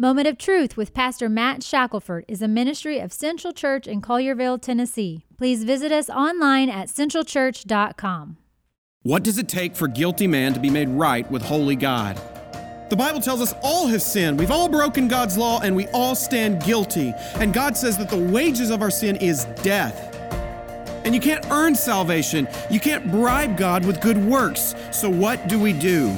Moment 0.00 0.26
of 0.26 0.38
Truth 0.38 0.78
with 0.78 0.94
Pastor 0.94 1.28
Matt 1.28 1.62
Shackelford 1.62 2.24
is 2.26 2.40
a 2.40 2.48
ministry 2.48 3.00
of 3.00 3.12
Central 3.12 3.52
Church 3.52 3.86
in 3.86 4.00
Collierville, 4.00 4.58
Tennessee. 4.58 5.26
Please 5.36 5.62
visit 5.62 5.92
us 5.92 6.08
online 6.08 6.70
at 6.70 6.88
centralchurch.com. 6.88 8.38
What 9.02 9.22
does 9.22 9.36
it 9.36 9.46
take 9.46 9.76
for 9.76 9.88
guilty 9.88 10.26
man 10.26 10.54
to 10.54 10.58
be 10.58 10.70
made 10.70 10.88
right 10.88 11.30
with 11.30 11.42
holy 11.42 11.76
God? 11.76 12.18
The 12.88 12.96
Bible 12.96 13.20
tells 13.20 13.42
us 13.42 13.52
all 13.62 13.88
have 13.88 14.00
sinned. 14.00 14.38
We've 14.38 14.50
all 14.50 14.70
broken 14.70 15.06
God's 15.06 15.36
law 15.36 15.60
and 15.60 15.76
we 15.76 15.86
all 15.88 16.14
stand 16.14 16.64
guilty. 16.64 17.12
And 17.34 17.52
God 17.52 17.76
says 17.76 17.98
that 17.98 18.08
the 18.08 18.16
wages 18.16 18.70
of 18.70 18.80
our 18.80 18.90
sin 18.90 19.16
is 19.16 19.44
death. 19.62 20.16
And 21.04 21.14
you 21.14 21.20
can't 21.20 21.44
earn 21.50 21.74
salvation. 21.74 22.48
You 22.70 22.80
can't 22.80 23.10
bribe 23.10 23.58
God 23.58 23.84
with 23.84 24.00
good 24.00 24.16
works. 24.16 24.74
So 24.92 25.10
what 25.10 25.46
do 25.46 25.60
we 25.60 25.74
do? 25.74 26.16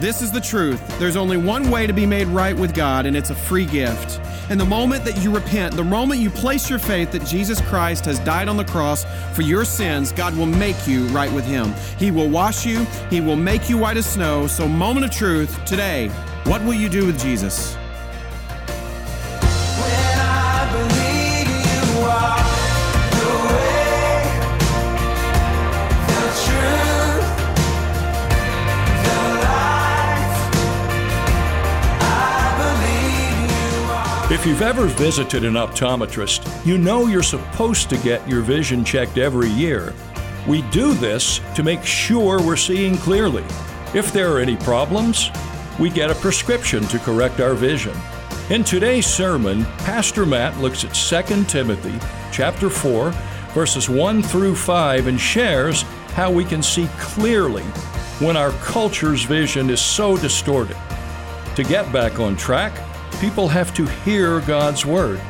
This 0.00 0.22
is 0.22 0.32
the 0.32 0.40
truth. 0.40 0.80
There's 0.98 1.16
only 1.16 1.36
one 1.36 1.70
way 1.70 1.86
to 1.86 1.92
be 1.92 2.04
made 2.04 2.26
right 2.28 2.56
with 2.56 2.74
God, 2.74 3.06
and 3.06 3.16
it's 3.16 3.30
a 3.30 3.34
free 3.34 3.64
gift. 3.64 4.20
And 4.50 4.60
the 4.60 4.64
moment 4.64 5.04
that 5.04 5.22
you 5.22 5.32
repent, 5.32 5.74
the 5.74 5.84
moment 5.84 6.20
you 6.20 6.30
place 6.30 6.68
your 6.68 6.78
faith 6.78 7.12
that 7.12 7.24
Jesus 7.24 7.60
Christ 7.62 8.04
has 8.06 8.18
died 8.18 8.48
on 8.48 8.56
the 8.56 8.64
cross 8.64 9.06
for 9.32 9.42
your 9.42 9.64
sins, 9.64 10.12
God 10.12 10.36
will 10.36 10.46
make 10.46 10.86
you 10.86 11.06
right 11.06 11.32
with 11.32 11.44
Him. 11.44 11.72
He 11.98 12.10
will 12.10 12.28
wash 12.28 12.66
you, 12.66 12.84
He 13.08 13.20
will 13.20 13.36
make 13.36 13.70
you 13.70 13.78
white 13.78 13.96
as 13.96 14.06
snow. 14.06 14.46
So, 14.46 14.68
moment 14.68 15.06
of 15.06 15.12
truth 15.12 15.64
today, 15.64 16.08
what 16.44 16.62
will 16.64 16.74
you 16.74 16.88
do 16.88 17.06
with 17.06 17.18
Jesus? 17.18 17.76
If 34.44 34.50
you've 34.50 34.60
ever 34.60 34.84
visited 34.84 35.42
an 35.42 35.54
optometrist, 35.54 36.66
you 36.66 36.76
know 36.76 37.06
you're 37.06 37.22
supposed 37.22 37.88
to 37.88 37.96
get 37.96 38.28
your 38.28 38.42
vision 38.42 38.84
checked 38.84 39.16
every 39.16 39.48
year. 39.48 39.94
We 40.46 40.60
do 40.70 40.92
this 40.92 41.40
to 41.54 41.62
make 41.62 41.82
sure 41.82 42.42
we're 42.42 42.56
seeing 42.56 42.98
clearly. 42.98 43.42
If 43.94 44.12
there 44.12 44.30
are 44.30 44.40
any 44.40 44.56
problems, 44.56 45.30
we 45.80 45.88
get 45.88 46.10
a 46.10 46.14
prescription 46.16 46.82
to 46.88 46.98
correct 46.98 47.40
our 47.40 47.54
vision. 47.54 47.96
In 48.50 48.64
today's 48.64 49.06
sermon, 49.06 49.64
Pastor 49.78 50.26
Matt 50.26 50.58
looks 50.58 50.84
at 50.84 50.92
2 50.92 51.44
Timothy 51.44 51.98
chapter 52.30 52.68
4, 52.68 53.12
verses 53.54 53.88
1 53.88 54.22
through 54.22 54.56
5 54.56 55.06
and 55.06 55.18
shares 55.18 55.84
how 56.12 56.30
we 56.30 56.44
can 56.44 56.62
see 56.62 56.86
clearly 56.98 57.64
when 58.20 58.36
our 58.36 58.50
culture's 58.60 59.22
vision 59.22 59.70
is 59.70 59.80
so 59.80 60.18
distorted. 60.18 60.76
To 61.56 61.64
get 61.64 61.90
back 61.94 62.20
on 62.20 62.36
track, 62.36 62.74
people 63.20 63.48
have 63.48 63.74
to 63.74 63.86
hear 63.86 64.40
God's 64.40 64.84
Word. 64.84 65.20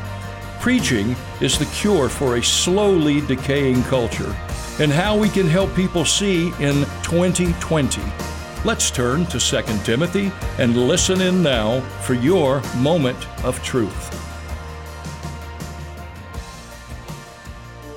Preaching 0.61 1.15
is 1.41 1.59
the 1.59 1.67
cure 1.67 2.09
for 2.09 2.37
a 2.37 2.43
slowly 2.43 3.21
decaying 3.23 3.83
culture, 3.85 4.35
and 4.81 4.91
how 4.91 5.17
we 5.17 5.29
can 5.29 5.47
help 5.47 5.75
people 5.75 6.05
see 6.05 6.49
in 6.61 6.85
2020. 7.03 8.01
Let's 8.65 8.91
turn 8.91 9.27
to 9.27 9.39
2 9.39 9.63
Timothy 9.85 10.33
and 10.59 10.89
listen 10.89 11.21
in 11.21 11.43
now 11.43 11.81
for 12.01 12.15
your 12.15 12.63
moment 12.77 13.19
of 13.45 13.63
truth. 13.63 14.11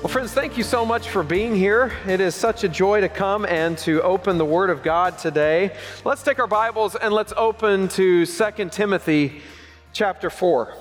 Well, 0.02 0.08
friends, 0.08 0.32
thank 0.32 0.56
you 0.56 0.62
so 0.62 0.84
much 0.84 1.08
for 1.08 1.22
being 1.22 1.54
here. 1.54 1.92
It 2.06 2.20
is 2.20 2.34
such 2.34 2.64
a 2.64 2.68
joy 2.68 3.00
to 3.00 3.08
come 3.08 3.44
and 3.46 3.76
to 3.78 4.00
open 4.02 4.38
the 4.38 4.44
Word 4.44 4.70
of 4.70 4.82
God 4.82 5.18
today. 5.18 5.74
Let's 6.04 6.22
take 6.22 6.38
our 6.38 6.46
Bibles 6.46 6.94
and 6.94 7.12
let's 7.12 7.32
open 7.36 7.88
to 7.88 8.24
2 8.24 8.68
Timothy 8.70 9.42
chapter 9.92 10.30
4. 10.30 10.74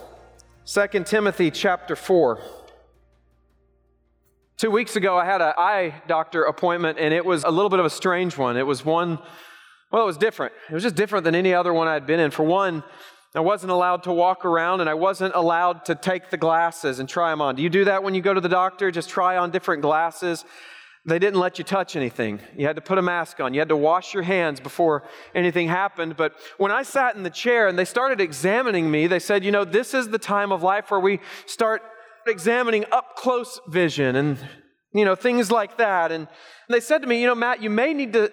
2 0.65 1.03
Timothy 1.05 1.51
chapter 1.51 1.95
4. 1.95 2.39
Two 4.57 4.71
weeks 4.71 4.95
ago, 4.95 5.17
I 5.17 5.25
had 5.25 5.41
an 5.41 5.53
eye 5.57 6.01
doctor 6.07 6.43
appointment, 6.43 6.97
and 6.99 7.13
it 7.13 7.25
was 7.25 7.43
a 7.43 7.49
little 7.51 7.69
bit 7.69 7.79
of 7.79 7.85
a 7.85 7.89
strange 7.89 8.37
one. 8.37 8.57
It 8.57 8.65
was 8.65 8.83
one, 8.83 9.19
well, 9.91 10.03
it 10.03 10.05
was 10.05 10.17
different. 10.17 10.53
It 10.69 10.73
was 10.73 10.83
just 10.83 10.95
different 10.95 11.25
than 11.25 11.35
any 11.35 11.53
other 11.53 11.73
one 11.73 11.87
I'd 11.87 12.07
been 12.07 12.19
in. 12.19 12.31
For 12.31 12.43
one, 12.43 12.83
I 13.35 13.39
wasn't 13.39 13.71
allowed 13.71 14.03
to 14.03 14.11
walk 14.11 14.45
around, 14.45 14.81
and 14.81 14.89
I 14.89 14.95
wasn't 14.95 15.35
allowed 15.35 15.85
to 15.85 15.95
take 15.95 16.31
the 16.31 16.37
glasses 16.37 16.99
and 16.99 17.07
try 17.07 17.29
them 17.29 17.41
on. 17.41 17.55
Do 17.55 17.61
you 17.61 17.69
do 17.69 17.85
that 17.85 18.03
when 18.03 18.15
you 18.15 18.21
go 18.21 18.33
to 18.33 18.41
the 18.41 18.49
doctor? 18.49 18.89
Just 18.89 19.09
try 19.09 19.37
on 19.37 19.51
different 19.51 19.83
glasses? 19.83 20.43
They 21.07 21.19
didn't 21.19 21.39
let 21.39 21.57
you 21.57 21.63
touch 21.63 21.95
anything. 21.95 22.41
You 22.57 22.67
had 22.67 22.75
to 22.75 22.81
put 22.81 22.97
a 22.97 23.01
mask 23.01 23.39
on. 23.39 23.53
You 23.53 23.61
had 23.61 23.69
to 23.69 23.77
wash 23.77 24.13
your 24.13 24.23
hands 24.23 24.59
before 24.59 25.03
anything 25.33 25.69
happened. 25.69 26.17
But 26.17 26.33
when 26.57 26.69
I 26.69 26.83
sat 26.83 27.15
in 27.15 27.23
the 27.23 27.29
chair 27.29 27.69
and 27.69 27.79
they 27.79 27.85
started 27.85 28.19
examining 28.19 28.91
me, 28.91 29.07
they 29.07 29.19
said, 29.19 29.45
you 29.45 29.51
know, 29.51 29.63
this 29.63 29.93
is 29.93 30.09
the 30.09 30.19
time 30.19 30.51
of 30.51 30.63
life 30.63 30.91
where 30.91 30.99
we 30.99 31.21
start 31.45 31.81
examining 32.27 32.83
up 32.91 33.15
close 33.15 33.61
vision 33.69 34.17
and, 34.17 34.37
you 34.93 35.05
know, 35.05 35.15
things 35.15 35.49
like 35.49 35.77
that. 35.77 36.11
And 36.11 36.27
they 36.67 36.81
said 36.81 37.01
to 37.03 37.07
me, 37.07 37.21
you 37.21 37.27
know, 37.27 37.35
Matt, 37.35 37.63
you 37.63 37.69
may 37.69 37.93
need 37.93 38.11
to 38.11 38.29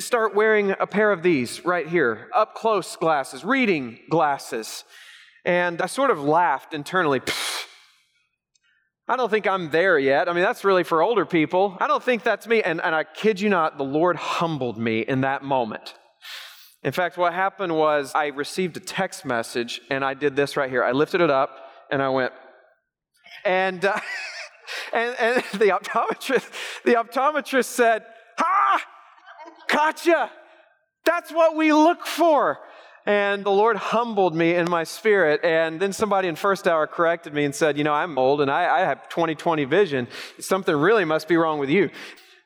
start 0.00 0.34
wearing 0.34 0.72
a 0.80 0.86
pair 0.86 1.12
of 1.12 1.22
these 1.22 1.64
right 1.64 1.86
here, 1.86 2.28
up 2.34 2.56
close 2.56 2.96
glasses, 2.96 3.44
reading 3.44 4.00
glasses. 4.10 4.82
And 5.44 5.80
I 5.80 5.86
sort 5.86 6.10
of 6.10 6.20
laughed 6.20 6.74
internally. 6.74 7.20
I 9.08 9.16
don't 9.16 9.30
think 9.30 9.46
I'm 9.46 9.70
there 9.70 9.98
yet. 9.98 10.28
I 10.28 10.32
mean, 10.32 10.42
that's 10.42 10.64
really 10.64 10.82
for 10.82 11.00
older 11.00 11.24
people. 11.24 11.76
I 11.78 11.86
don't 11.86 12.02
think 12.02 12.24
that's 12.24 12.46
me. 12.46 12.62
And, 12.62 12.80
and 12.80 12.94
I 12.94 13.04
kid 13.04 13.40
you 13.40 13.48
not, 13.48 13.78
the 13.78 13.84
Lord 13.84 14.16
humbled 14.16 14.78
me 14.78 15.00
in 15.00 15.20
that 15.20 15.44
moment. 15.44 15.94
In 16.82 16.92
fact, 16.92 17.16
what 17.16 17.32
happened 17.32 17.76
was 17.76 18.12
I 18.14 18.26
received 18.26 18.76
a 18.76 18.80
text 18.80 19.24
message 19.24 19.80
and 19.90 20.04
I 20.04 20.14
did 20.14 20.34
this 20.34 20.56
right 20.56 20.68
here. 20.68 20.82
I 20.82 20.92
lifted 20.92 21.20
it 21.20 21.30
up 21.30 21.56
and 21.90 22.02
I 22.02 22.08
went, 22.08 22.32
and, 23.44 23.84
uh, 23.84 23.98
and, 24.92 25.16
and 25.20 25.36
the 25.52 25.68
optometrist, 25.68 26.50
the 26.84 26.94
optometrist 26.94 27.66
said, 27.66 28.04
Ha! 28.38 28.84
Gotcha! 29.68 30.30
That's 31.04 31.30
what 31.30 31.56
we 31.56 31.72
look 31.72 32.06
for. 32.06 32.58
And 33.06 33.44
the 33.44 33.50
Lord 33.50 33.76
humbled 33.76 34.34
me 34.34 34.56
in 34.56 34.68
my 34.68 34.82
spirit. 34.82 35.44
And 35.44 35.78
then 35.78 35.92
somebody 35.92 36.26
in 36.26 36.34
first 36.34 36.66
hour 36.66 36.88
corrected 36.88 37.32
me 37.32 37.44
and 37.44 37.54
said, 37.54 37.78
You 37.78 37.84
know, 37.84 37.94
I'm 37.94 38.18
old 38.18 38.40
and 38.40 38.50
I, 38.50 38.78
I 38.78 38.80
have 38.80 39.08
20 39.08 39.36
20 39.36 39.64
vision. 39.64 40.08
Something 40.40 40.74
really 40.74 41.04
must 41.04 41.28
be 41.28 41.36
wrong 41.36 41.60
with 41.60 41.70
you. 41.70 41.90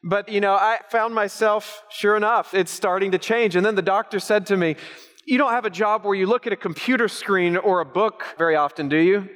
But, 0.02 0.28
you 0.28 0.40
know, 0.40 0.54
I 0.54 0.78
found 0.90 1.14
myself, 1.14 1.82
sure 1.90 2.16
enough, 2.16 2.54
it's 2.54 2.70
starting 2.70 3.10
to 3.12 3.18
change. 3.18 3.56
And 3.56 3.64
then 3.64 3.74
the 3.74 3.82
doctor 3.82 4.20
said 4.20 4.46
to 4.46 4.56
me, 4.56 4.76
You 5.24 5.38
don't 5.38 5.52
have 5.52 5.64
a 5.64 5.70
job 5.70 6.04
where 6.04 6.14
you 6.14 6.26
look 6.26 6.46
at 6.46 6.52
a 6.52 6.56
computer 6.56 7.08
screen 7.08 7.56
or 7.56 7.80
a 7.80 7.86
book 7.86 8.24
very 8.36 8.56
often, 8.56 8.90
do 8.90 8.98
you? 8.98 9.28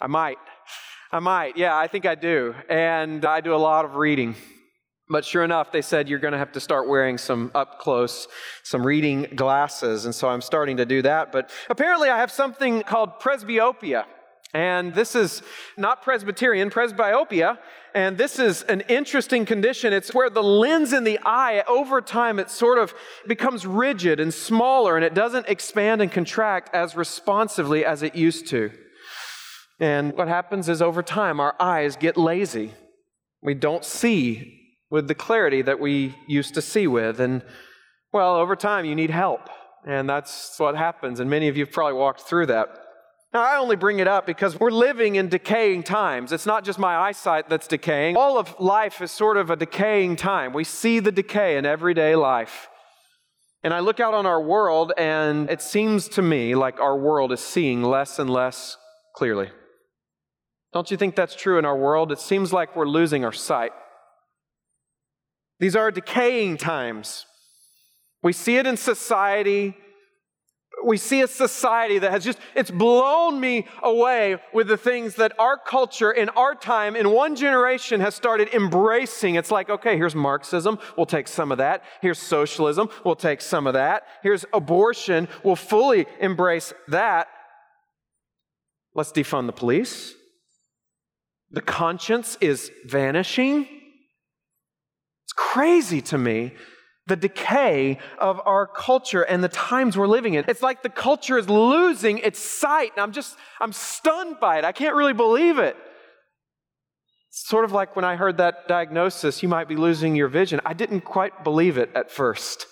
I 0.00 0.08
might. 0.08 0.38
I 1.12 1.20
might. 1.20 1.56
Yeah, 1.56 1.76
I 1.76 1.86
think 1.86 2.04
I 2.04 2.16
do. 2.16 2.54
And 2.68 3.24
I 3.24 3.40
do 3.40 3.54
a 3.54 3.56
lot 3.56 3.84
of 3.84 3.94
reading. 3.94 4.34
But 5.08 5.24
sure 5.24 5.44
enough, 5.44 5.70
they 5.70 5.82
said 5.82 6.08
you're 6.08 6.18
going 6.18 6.32
to 6.32 6.38
have 6.38 6.52
to 6.52 6.60
start 6.60 6.88
wearing 6.88 7.16
some 7.16 7.52
up 7.54 7.78
close, 7.78 8.26
some 8.64 8.84
reading 8.84 9.28
glasses. 9.36 10.04
And 10.04 10.14
so 10.14 10.28
I'm 10.28 10.40
starting 10.40 10.78
to 10.78 10.84
do 10.84 11.02
that. 11.02 11.30
But 11.30 11.50
apparently, 11.70 12.08
I 12.08 12.18
have 12.18 12.32
something 12.32 12.82
called 12.82 13.20
presbyopia. 13.20 14.04
And 14.54 14.94
this 14.94 15.14
is 15.14 15.42
not 15.76 16.02
Presbyterian, 16.02 16.70
presbyopia. 16.70 17.58
And 17.94 18.16
this 18.16 18.38
is 18.38 18.62
an 18.62 18.82
interesting 18.82 19.44
condition. 19.44 19.92
It's 19.92 20.14
where 20.14 20.30
the 20.30 20.42
lens 20.42 20.92
in 20.92 21.04
the 21.04 21.18
eye, 21.24 21.62
over 21.68 22.00
time, 22.00 22.38
it 22.38 22.50
sort 22.50 22.78
of 22.78 22.94
becomes 23.26 23.66
rigid 23.66 24.18
and 24.18 24.32
smaller 24.32 24.96
and 24.96 25.04
it 25.04 25.14
doesn't 25.14 25.48
expand 25.48 26.00
and 26.00 26.10
contract 26.10 26.74
as 26.74 26.96
responsively 26.96 27.84
as 27.84 28.02
it 28.02 28.14
used 28.14 28.46
to. 28.48 28.70
And 29.78 30.14
what 30.14 30.28
happens 30.28 30.68
is 30.68 30.80
over 30.80 31.02
time, 31.02 31.38
our 31.38 31.54
eyes 31.60 31.96
get 31.96 32.16
lazy. 32.16 32.72
We 33.42 33.54
don't 33.54 33.84
see 33.84 34.65
with 34.90 35.08
the 35.08 35.14
clarity 35.14 35.62
that 35.62 35.80
we 35.80 36.14
used 36.26 36.54
to 36.54 36.62
see 36.62 36.86
with. 36.86 37.20
And 37.20 37.42
well, 38.12 38.36
over 38.36 38.56
time, 38.56 38.84
you 38.84 38.94
need 38.94 39.10
help. 39.10 39.48
And 39.86 40.08
that's 40.08 40.58
what 40.58 40.76
happens. 40.76 41.20
And 41.20 41.30
many 41.30 41.48
of 41.48 41.56
you 41.56 41.64
have 41.64 41.72
probably 41.72 41.94
walked 41.94 42.22
through 42.22 42.46
that. 42.46 42.68
Now, 43.32 43.42
I 43.42 43.58
only 43.58 43.76
bring 43.76 43.98
it 43.98 44.08
up 44.08 44.26
because 44.26 44.58
we're 44.58 44.70
living 44.70 45.16
in 45.16 45.28
decaying 45.28 45.82
times. 45.82 46.32
It's 46.32 46.46
not 46.46 46.64
just 46.64 46.78
my 46.78 46.96
eyesight 46.96 47.48
that's 47.48 47.68
decaying. 47.68 48.16
All 48.16 48.38
of 48.38 48.58
life 48.58 49.02
is 49.02 49.10
sort 49.10 49.36
of 49.36 49.50
a 49.50 49.56
decaying 49.56 50.16
time. 50.16 50.52
We 50.52 50.64
see 50.64 51.00
the 51.00 51.12
decay 51.12 51.56
in 51.56 51.66
everyday 51.66 52.16
life. 52.16 52.68
And 53.62 53.74
I 53.74 53.80
look 53.80 54.00
out 54.00 54.14
on 54.14 54.26
our 54.26 54.40
world, 54.40 54.92
and 54.96 55.50
it 55.50 55.60
seems 55.60 56.08
to 56.10 56.22
me 56.22 56.54
like 56.54 56.80
our 56.80 56.96
world 56.96 57.32
is 57.32 57.40
seeing 57.40 57.82
less 57.82 58.18
and 58.18 58.30
less 58.30 58.76
clearly. 59.14 59.50
Don't 60.72 60.90
you 60.90 60.96
think 60.96 61.16
that's 61.16 61.34
true 61.34 61.58
in 61.58 61.64
our 61.64 61.76
world? 61.76 62.12
It 62.12 62.20
seems 62.20 62.52
like 62.52 62.76
we're 62.76 62.86
losing 62.86 63.24
our 63.24 63.32
sight. 63.32 63.72
These 65.58 65.76
are 65.76 65.90
decaying 65.90 66.58
times. 66.58 67.26
We 68.22 68.32
see 68.32 68.56
it 68.56 68.66
in 68.66 68.76
society. 68.76 69.74
we 70.84 70.96
see 70.96 71.20
a 71.22 71.26
society 71.26 71.98
that 71.98 72.10
has 72.10 72.24
just, 72.24 72.38
it's 72.54 72.70
blown 72.70 73.40
me 73.40 73.66
away 73.82 74.36
with 74.52 74.68
the 74.68 74.76
things 74.76 75.14
that 75.16 75.32
our 75.38 75.56
culture 75.56 76.10
in 76.10 76.28
our 76.30 76.54
time, 76.54 76.96
in 76.96 77.10
one 77.10 77.34
generation, 77.34 78.00
has 78.00 78.14
started 78.14 78.48
embracing. 78.54 79.36
It's 79.36 79.50
like, 79.50 79.70
okay, 79.70 79.96
here's 79.96 80.14
Marxism, 80.14 80.78
we'll 80.96 81.06
take 81.06 81.28
some 81.28 81.50
of 81.50 81.58
that. 81.58 81.82
Here's 82.02 82.18
socialism, 82.18 82.88
we'll 83.04 83.16
take 83.16 83.40
some 83.40 83.66
of 83.66 83.74
that. 83.74 84.04
Here's 84.22 84.44
abortion, 84.52 85.28
we'll 85.42 85.56
fully 85.56 86.06
embrace 86.20 86.72
that. 86.88 87.28
Let's 88.94 89.12
defund 89.12 89.46
the 89.46 89.52
police. 89.52 90.14
The 91.50 91.60
conscience 91.60 92.36
is 92.40 92.70
vanishing. 92.84 93.68
Crazy 95.36 96.00
to 96.02 96.18
me 96.18 96.52
the 97.06 97.16
decay 97.16 97.98
of 98.18 98.40
our 98.44 98.66
culture 98.66 99.22
and 99.22 99.42
the 99.42 99.48
times 99.48 99.96
we're 99.96 100.08
living 100.08 100.34
in. 100.34 100.44
It's 100.48 100.62
like 100.62 100.82
the 100.82 100.88
culture 100.88 101.38
is 101.38 101.48
losing 101.48 102.18
its 102.18 102.40
sight. 102.40 102.90
And 102.96 103.02
I'm 103.02 103.12
just, 103.12 103.36
I'm 103.60 103.72
stunned 103.72 104.40
by 104.40 104.58
it. 104.58 104.64
I 104.64 104.72
can't 104.72 104.96
really 104.96 105.12
believe 105.12 105.58
it. 105.58 105.76
It's 107.28 107.46
sort 107.46 107.64
of 107.64 107.70
like 107.70 107.94
when 107.94 108.04
I 108.04 108.16
heard 108.16 108.38
that 108.38 108.66
diagnosis, 108.66 109.42
you 109.42 109.48
might 109.48 109.68
be 109.68 109.76
losing 109.76 110.16
your 110.16 110.28
vision. 110.28 110.60
I 110.66 110.74
didn't 110.74 111.02
quite 111.02 111.44
believe 111.44 111.78
it 111.78 111.90
at 111.94 112.10
first. 112.10 112.66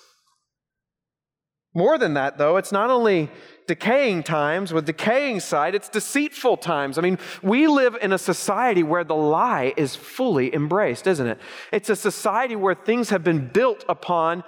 More 1.75 1.99
than 1.99 2.14
that, 2.14 2.38
though, 2.38 2.56
it's 2.56 2.72
not 2.72 2.90
only 2.90 3.31
decaying 3.66 4.22
times 4.22 4.72
with 4.72 4.87
decaying 4.87 5.40
sight, 5.40 5.75
it's 5.75 5.88
deceitful 5.88 6.58
times. 6.58 6.99
I 6.99 7.02
mean, 7.02 7.19
we 7.43 7.66
live 7.66 7.96
in 8.00 8.12
a 8.12 8.19
society 8.19 8.82
where 8.82 9.05
the 9.05 9.14
lie 9.14 9.72
is 9.76 9.96
fully 9.96 10.55
embraced, 10.55 11.06
isn't 11.06 11.26
it? 11.26 11.38
It's 11.72 11.90
a 11.90 11.96
society 11.96 12.56
where 12.56 12.75
things 12.75 13.11
have 13.11 13.25
been 13.25 13.49
built 13.49 13.84
upon 13.88 14.44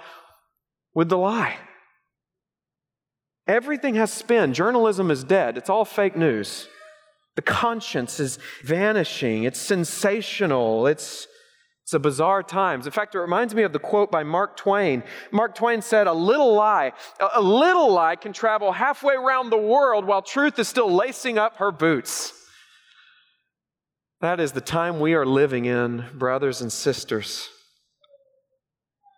with 0.93 1.09
the 1.09 1.17
lie. 1.17 1.57
Everything 3.47 3.95
has 3.95 4.11
spin. 4.11 4.53
Journalism 4.53 5.09
is 5.09 5.23
dead. 5.23 5.57
It's 5.57 5.69
all 5.69 5.85
fake 5.85 6.17
news. 6.17 6.67
The 7.35 7.41
conscience 7.41 8.19
is 8.19 8.39
vanishing. 8.63 9.43
It's 9.43 9.59
sensational. 9.59 10.87
It's 10.87 11.27
it's 11.87 11.93
a 11.93 11.99
bizarre 11.99 12.43
times. 12.43 12.85
In 12.85 12.91
fact, 12.91 13.15
it 13.15 13.19
reminds 13.19 13.55
me 13.55 13.63
of 13.63 13.71
the 13.71 13.79
quote 13.79 14.11
by 14.11 14.21
Mark 14.21 14.57
Twain. 14.57 15.03
Mark 15.31 15.55
Twain 15.55 15.81
said, 15.81 16.05
A 16.05 16.11
little 16.11 16.53
lie, 16.53 16.91
a 17.33 17.41
little 17.41 17.93
lie 17.93 18.17
can 18.17 18.33
travel 18.33 18.73
halfway 18.73 19.13
around 19.13 19.51
the 19.51 19.57
world 19.57 20.03
while 20.03 20.21
truth 20.21 20.59
is 20.59 20.67
still 20.67 20.93
lacing 20.93 21.37
up 21.37 21.55
her 21.59 21.71
boots. 21.71 22.33
That 24.19 24.41
is 24.41 24.51
the 24.51 24.59
time 24.59 24.99
we 24.99 25.13
are 25.13 25.25
living 25.25 25.63
in, 25.63 26.03
brothers 26.13 26.59
and 26.59 26.73
sisters. 26.73 27.47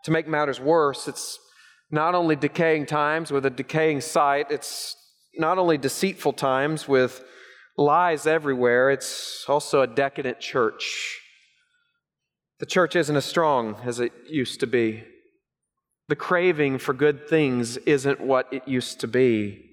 To 0.04 0.12
make 0.12 0.28
matters 0.28 0.60
worse, 0.60 1.08
it's 1.08 1.40
not 1.90 2.14
only 2.14 2.36
decaying 2.36 2.86
times 2.86 3.32
with 3.32 3.48
a 3.48 3.50
decaying 3.50 4.02
sight, 4.02 4.52
it's 4.52 4.96
not 5.40 5.58
only 5.58 5.80
deceitful 5.80 6.34
times 6.34 6.88
with 6.88 7.24
lies 7.80 8.28
everywhere, 8.28 8.92
it's 8.92 9.44
also 9.48 9.82
a 9.82 9.88
decadent 9.88 10.40
church. 10.40 11.20
The 12.60 12.66
church 12.66 12.96
isn't 12.96 13.16
as 13.16 13.26
strong 13.26 13.78
as 13.84 14.00
it 14.00 14.12
used 14.28 14.60
to 14.60 14.68
be. 14.68 15.04
The 16.10 16.16
craving 16.16 16.80
for 16.80 16.94
good 16.94 17.28
things 17.28 17.78
isn't 17.78 18.20
what 18.20 18.52
it 18.52 18.68
used 18.68 19.00
to 19.02 19.08
be. 19.08 19.66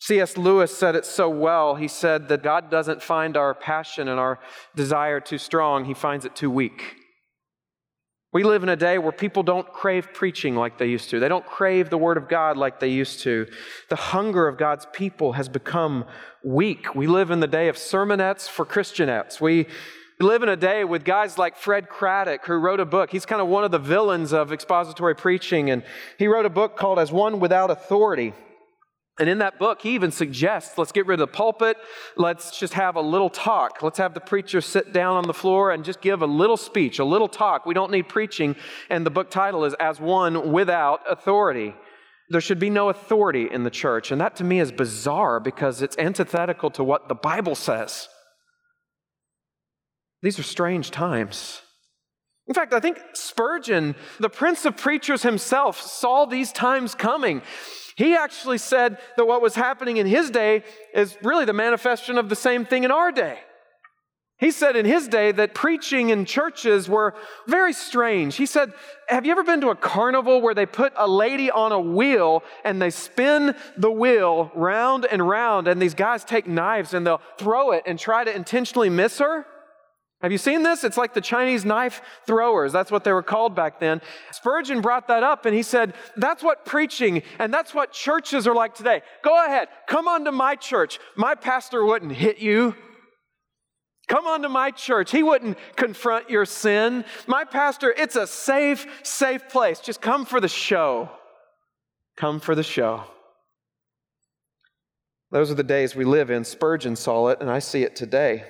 C.S. 0.00 0.38
Lewis 0.38 0.76
said 0.76 0.96
it 0.96 1.04
so 1.04 1.28
well. 1.28 1.74
He 1.74 1.86
said 1.86 2.28
that 2.28 2.42
God 2.42 2.70
doesn't 2.70 3.02
find 3.02 3.36
our 3.36 3.54
passion 3.54 4.08
and 4.08 4.18
our 4.18 4.40
desire 4.74 5.20
too 5.20 5.38
strong, 5.38 5.84
He 5.84 5.94
finds 5.94 6.24
it 6.24 6.34
too 6.34 6.50
weak. 6.50 6.96
We 8.32 8.44
live 8.44 8.62
in 8.62 8.68
a 8.68 8.76
day 8.76 8.96
where 8.96 9.12
people 9.12 9.42
don't 9.42 9.70
crave 9.72 10.14
preaching 10.14 10.54
like 10.54 10.78
they 10.78 10.86
used 10.86 11.10
to. 11.10 11.18
They 11.18 11.28
don't 11.28 11.44
crave 11.44 11.90
the 11.90 11.98
Word 11.98 12.16
of 12.16 12.28
God 12.28 12.56
like 12.56 12.78
they 12.78 12.88
used 12.88 13.20
to. 13.20 13.46
The 13.88 13.96
hunger 13.96 14.46
of 14.46 14.56
God's 14.56 14.86
people 14.92 15.32
has 15.32 15.48
become 15.48 16.04
weak. 16.44 16.94
We 16.94 17.08
live 17.08 17.32
in 17.32 17.40
the 17.40 17.48
day 17.48 17.68
of 17.68 17.76
sermonettes 17.76 18.48
for 18.48 18.64
Christianettes. 18.64 19.40
We 19.40 19.66
we 20.20 20.26
live 20.26 20.42
in 20.42 20.50
a 20.50 20.56
day 20.56 20.84
with 20.84 21.02
guys 21.02 21.38
like 21.38 21.56
Fred 21.56 21.88
Craddock, 21.88 22.44
who 22.44 22.52
wrote 22.52 22.78
a 22.78 22.84
book. 22.84 23.10
He's 23.10 23.24
kind 23.24 23.40
of 23.40 23.48
one 23.48 23.64
of 23.64 23.70
the 23.70 23.78
villains 23.78 24.34
of 24.34 24.52
expository 24.52 25.16
preaching, 25.16 25.70
and 25.70 25.82
he 26.18 26.26
wrote 26.26 26.44
a 26.44 26.50
book 26.50 26.76
called 26.76 26.98
As 26.98 27.10
One 27.10 27.40
Without 27.40 27.70
Authority. 27.70 28.34
And 29.18 29.30
in 29.30 29.38
that 29.38 29.58
book, 29.58 29.80
he 29.80 29.94
even 29.94 30.10
suggests 30.10 30.76
let's 30.76 30.92
get 30.92 31.06
rid 31.06 31.20
of 31.20 31.30
the 31.30 31.34
pulpit. 31.34 31.78
Let's 32.18 32.58
just 32.58 32.74
have 32.74 32.96
a 32.96 33.00
little 33.00 33.30
talk. 33.30 33.82
Let's 33.82 33.96
have 33.96 34.12
the 34.12 34.20
preacher 34.20 34.60
sit 34.60 34.92
down 34.92 35.16
on 35.16 35.26
the 35.26 35.32
floor 35.32 35.70
and 35.70 35.86
just 35.86 36.02
give 36.02 36.20
a 36.20 36.26
little 36.26 36.58
speech, 36.58 36.98
a 36.98 37.04
little 37.04 37.28
talk. 37.28 37.64
We 37.64 37.72
don't 37.72 37.90
need 37.90 38.08
preaching. 38.08 38.56
And 38.90 39.06
the 39.06 39.10
book 39.10 39.30
title 39.30 39.64
is 39.64 39.74
As 39.80 40.00
One 40.00 40.52
Without 40.52 41.00
Authority. 41.08 41.74
There 42.28 42.42
should 42.42 42.58
be 42.58 42.70
no 42.70 42.90
authority 42.90 43.48
in 43.50 43.64
the 43.64 43.70
church. 43.70 44.10
And 44.10 44.20
that 44.20 44.36
to 44.36 44.44
me 44.44 44.60
is 44.60 44.70
bizarre 44.70 45.40
because 45.40 45.80
it's 45.80 45.96
antithetical 45.96 46.70
to 46.72 46.84
what 46.84 47.08
the 47.08 47.14
Bible 47.14 47.54
says. 47.54 48.08
These 50.22 50.38
are 50.38 50.44
strange 50.44 50.90
times. 50.90 51.62
In 52.46 52.54
fact, 52.54 52.72
I 52.74 52.80
think 52.80 53.00
Spurgeon, 53.12 53.94
the 54.18 54.28
prince 54.28 54.64
of 54.64 54.76
preachers 54.76 55.22
himself, 55.22 55.80
saw 55.80 56.24
these 56.24 56.52
times 56.52 56.94
coming. 56.94 57.42
He 57.96 58.16
actually 58.16 58.58
said 58.58 58.98
that 59.16 59.26
what 59.26 59.42
was 59.42 59.54
happening 59.54 59.98
in 59.98 60.06
his 60.06 60.30
day 60.30 60.64
is 60.92 61.16
really 61.22 61.44
the 61.44 61.52
manifestation 61.52 62.18
of 62.18 62.28
the 62.28 62.36
same 62.36 62.64
thing 62.64 62.84
in 62.84 62.90
our 62.90 63.12
day. 63.12 63.38
He 64.38 64.50
said 64.50 64.74
in 64.74 64.86
his 64.86 65.06
day 65.06 65.32
that 65.32 65.54
preaching 65.54 66.08
in 66.08 66.24
churches 66.24 66.88
were 66.88 67.14
very 67.46 67.74
strange. 67.74 68.36
He 68.36 68.46
said, 68.46 68.72
Have 69.08 69.26
you 69.26 69.32
ever 69.32 69.44
been 69.44 69.60
to 69.60 69.68
a 69.68 69.76
carnival 69.76 70.40
where 70.40 70.54
they 70.54 70.64
put 70.64 70.94
a 70.96 71.06
lady 71.06 71.50
on 71.50 71.72
a 71.72 71.80
wheel 71.80 72.42
and 72.64 72.80
they 72.80 72.88
spin 72.88 73.54
the 73.76 73.92
wheel 73.92 74.50
round 74.54 75.04
and 75.04 75.28
round, 75.28 75.68
and 75.68 75.80
these 75.80 75.94
guys 75.94 76.24
take 76.24 76.46
knives 76.46 76.94
and 76.94 77.06
they'll 77.06 77.20
throw 77.38 77.72
it 77.72 77.82
and 77.86 77.98
try 77.98 78.24
to 78.24 78.34
intentionally 78.34 78.88
miss 78.88 79.18
her? 79.18 79.46
Have 80.22 80.32
you 80.32 80.38
seen 80.38 80.62
this? 80.62 80.84
It's 80.84 80.98
like 80.98 81.14
the 81.14 81.20
Chinese 81.22 81.64
knife 81.64 82.02
throwers. 82.26 82.72
That's 82.72 82.90
what 82.90 83.04
they 83.04 83.12
were 83.12 83.22
called 83.22 83.54
back 83.54 83.80
then. 83.80 84.02
Spurgeon 84.32 84.82
brought 84.82 85.08
that 85.08 85.22
up 85.22 85.46
and 85.46 85.54
he 85.54 85.62
said, 85.62 85.94
That's 86.16 86.42
what 86.42 86.66
preaching 86.66 87.22
and 87.38 87.52
that's 87.52 87.74
what 87.74 87.92
churches 87.92 88.46
are 88.46 88.54
like 88.54 88.74
today. 88.74 89.00
Go 89.22 89.44
ahead, 89.44 89.68
come 89.86 90.08
on 90.08 90.26
to 90.26 90.32
my 90.32 90.56
church. 90.56 90.98
My 91.16 91.34
pastor 91.34 91.84
wouldn't 91.84 92.12
hit 92.12 92.38
you. 92.38 92.74
Come 94.08 94.26
on 94.26 94.42
to 94.42 94.48
my 94.48 94.72
church. 94.72 95.12
He 95.12 95.22
wouldn't 95.22 95.56
confront 95.76 96.28
your 96.28 96.44
sin. 96.44 97.04
My 97.26 97.44
pastor, 97.44 97.94
it's 97.96 98.16
a 98.16 98.26
safe, 98.26 98.86
safe 99.04 99.48
place. 99.48 99.78
Just 99.78 100.00
come 100.00 100.26
for 100.26 100.40
the 100.40 100.48
show. 100.48 101.08
Come 102.16 102.40
for 102.40 102.56
the 102.56 102.64
show. 102.64 103.04
Those 105.30 105.50
are 105.52 105.54
the 105.54 105.62
days 105.62 105.94
we 105.94 106.04
live 106.04 106.28
in. 106.28 106.44
Spurgeon 106.44 106.96
saw 106.96 107.28
it, 107.28 107.40
and 107.40 107.48
I 107.48 107.60
see 107.60 107.84
it 107.84 107.94
today. 107.94 108.44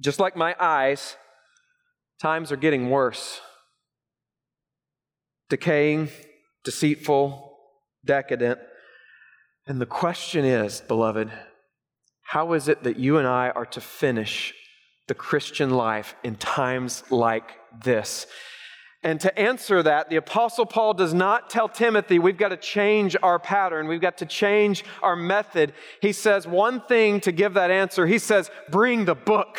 Just 0.00 0.20
like 0.20 0.36
my 0.36 0.54
eyes, 0.60 1.16
times 2.20 2.52
are 2.52 2.56
getting 2.56 2.90
worse. 2.90 3.40
Decaying, 5.48 6.10
deceitful, 6.64 7.56
decadent. 8.04 8.60
And 9.66 9.80
the 9.80 9.86
question 9.86 10.44
is, 10.44 10.80
beloved, 10.80 11.30
how 12.22 12.52
is 12.52 12.68
it 12.68 12.82
that 12.84 12.98
you 12.98 13.18
and 13.18 13.26
I 13.26 13.50
are 13.50 13.66
to 13.66 13.80
finish 13.80 14.54
the 15.06 15.14
Christian 15.14 15.70
life 15.70 16.14
in 16.22 16.36
times 16.36 17.02
like 17.10 17.52
this? 17.82 18.26
And 19.02 19.20
to 19.20 19.38
answer 19.38 19.82
that, 19.82 20.10
the 20.10 20.16
Apostle 20.16 20.66
Paul 20.66 20.92
does 20.92 21.14
not 21.14 21.50
tell 21.50 21.68
Timothy, 21.68 22.18
we've 22.18 22.36
got 22.36 22.48
to 22.48 22.56
change 22.56 23.16
our 23.22 23.38
pattern, 23.38 23.86
we've 23.86 24.00
got 24.00 24.18
to 24.18 24.26
change 24.26 24.84
our 25.02 25.14
method. 25.16 25.72
He 26.02 26.12
says 26.12 26.46
one 26.46 26.80
thing 26.82 27.20
to 27.20 27.32
give 27.32 27.54
that 27.54 27.70
answer. 27.70 28.06
He 28.06 28.18
says, 28.18 28.50
bring 28.70 29.04
the 29.04 29.14
book. 29.14 29.58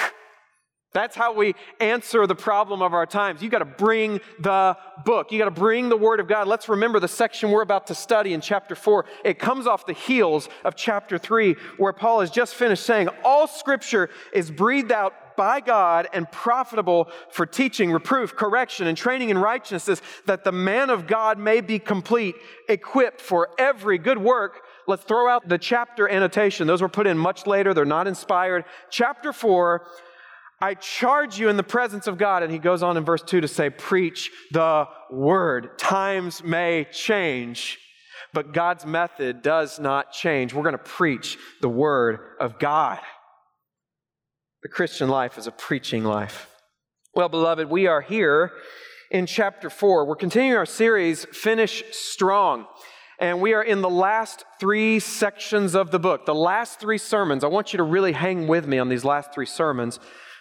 That's 0.92 1.16
how 1.16 1.34
we 1.34 1.54
answer 1.80 2.26
the 2.26 2.36
problem 2.36 2.82
of 2.82 2.96
our 2.96 3.06
times. 3.06 3.44
You 3.44 3.50
got 3.50 3.60
to 3.60 3.66
bring 3.66 4.22
the 4.40 4.76
book. 5.06 5.32
You 5.32 5.38
got 5.38 5.46
to 5.46 5.52
bring 5.52 5.88
the 5.88 5.98
Word 5.98 6.20
of 6.20 6.28
God. 6.28 6.48
Let's 6.48 6.68
remember 6.68 7.00
the 7.00 7.08
section 7.08 7.52
we're 7.52 7.62
about 7.62 7.88
to 7.88 7.96
study 7.96 8.34
in 8.34 8.42
chapter 8.42 8.74
4. 8.74 9.06
It 9.24 9.38
comes 9.38 9.68
off 9.68 9.86
the 9.86 9.94
heels 9.94 10.50
of 10.66 10.76
chapter 10.76 11.20
3, 11.20 11.56
where 11.78 11.94
Paul 11.94 12.22
has 12.22 12.32
just 12.32 12.56
finished 12.56 12.84
saying, 12.84 13.08
All 13.24 13.46
scripture 13.46 14.10
is 14.34 14.50
breathed 14.50 14.92
out 14.92 15.14
by 15.38 15.60
God 15.60 16.08
and 16.12 16.30
profitable 16.32 17.08
for 17.30 17.46
teaching, 17.46 17.92
reproof, 17.92 18.36
correction, 18.36 18.88
and 18.88 18.98
training 18.98 19.30
in 19.30 19.38
righteousness, 19.38 20.02
that 20.26 20.44
the 20.44 20.52
man 20.52 20.90
of 20.90 21.06
God 21.06 21.38
may 21.38 21.62
be 21.62 21.78
complete, 21.78 22.36
equipped 22.68 23.22
for 23.22 23.50
every 23.60 24.00
good 24.00 24.18
work. 24.18 24.62
Let's 24.88 25.04
throw 25.04 25.30
out 25.30 25.48
the 25.48 25.60
chapter 25.60 26.10
annotation. 26.10 26.66
Those 26.66 26.82
were 26.82 26.90
put 26.90 27.06
in 27.06 27.18
much 27.18 27.46
later, 27.46 27.76
they're 27.76 27.86
not 27.86 28.08
inspired. 28.08 28.66
Chapter 28.90 29.32
4 29.32 29.84
I 30.62 30.74
charge 30.74 31.40
you 31.40 31.48
in 31.50 31.58
the 31.58 31.64
presence 31.64 32.08
of 32.08 32.18
God. 32.18 32.44
And 32.44 32.52
he 32.52 32.60
goes 32.60 32.84
on 32.84 32.98
in 32.98 33.06
verse 33.06 33.22
2 33.22 33.42
to 33.42 33.48
say, 33.48 33.70
Preach 33.70 34.32
the 34.52 34.88
word. 35.10 35.78
Times 35.78 36.44
may 36.44 36.86
change, 36.92 37.78
but 38.34 38.54
God's 38.54 38.86
method 38.86 39.42
does 39.42 39.80
not 39.80 40.12
change. 40.12 40.54
We're 40.54 40.64
going 40.64 40.74
to 40.74 40.78
preach 40.78 41.38
the 41.62 41.70
word 41.70 42.20
of 42.40 42.60
God. 42.60 43.00
The 44.62 44.70
Christian 44.70 45.08
life 45.08 45.38
is 45.38 45.48
a 45.48 45.52
preaching 45.52 46.04
life. 46.04 46.48
Well, 47.16 47.30
beloved, 47.30 47.70
we 47.70 47.88
are 47.88 48.02
here 48.02 48.52
in 49.10 49.26
chapter 49.26 49.70
4. 49.70 50.06
We're 50.06 50.16
continuing 50.16 50.58
our 50.58 50.66
series, 50.66 51.26
Finish 51.26 51.84
Strong. 51.92 52.68
And 53.20 53.42
we 53.42 53.54
are 53.54 53.64
in 53.64 53.82
the 53.82 53.90
last 53.90 54.46
three 54.60 55.00
sections 55.00 55.76
of 55.76 55.92
the 55.92 56.00
book, 56.00 56.26
the 56.26 56.36
last 56.36 56.80
three 56.80 56.98
sermons. 56.98 57.44
I 57.44 57.48
want 57.48 57.74
you 57.74 57.78
to 57.78 57.84
really 57.84 58.14
hang 58.14 58.48
with 58.48 58.68
me 58.68 58.80
on 58.80 58.90
these 58.90 59.04
last 59.04 59.34
three 59.34 59.46
sermons 59.46 60.00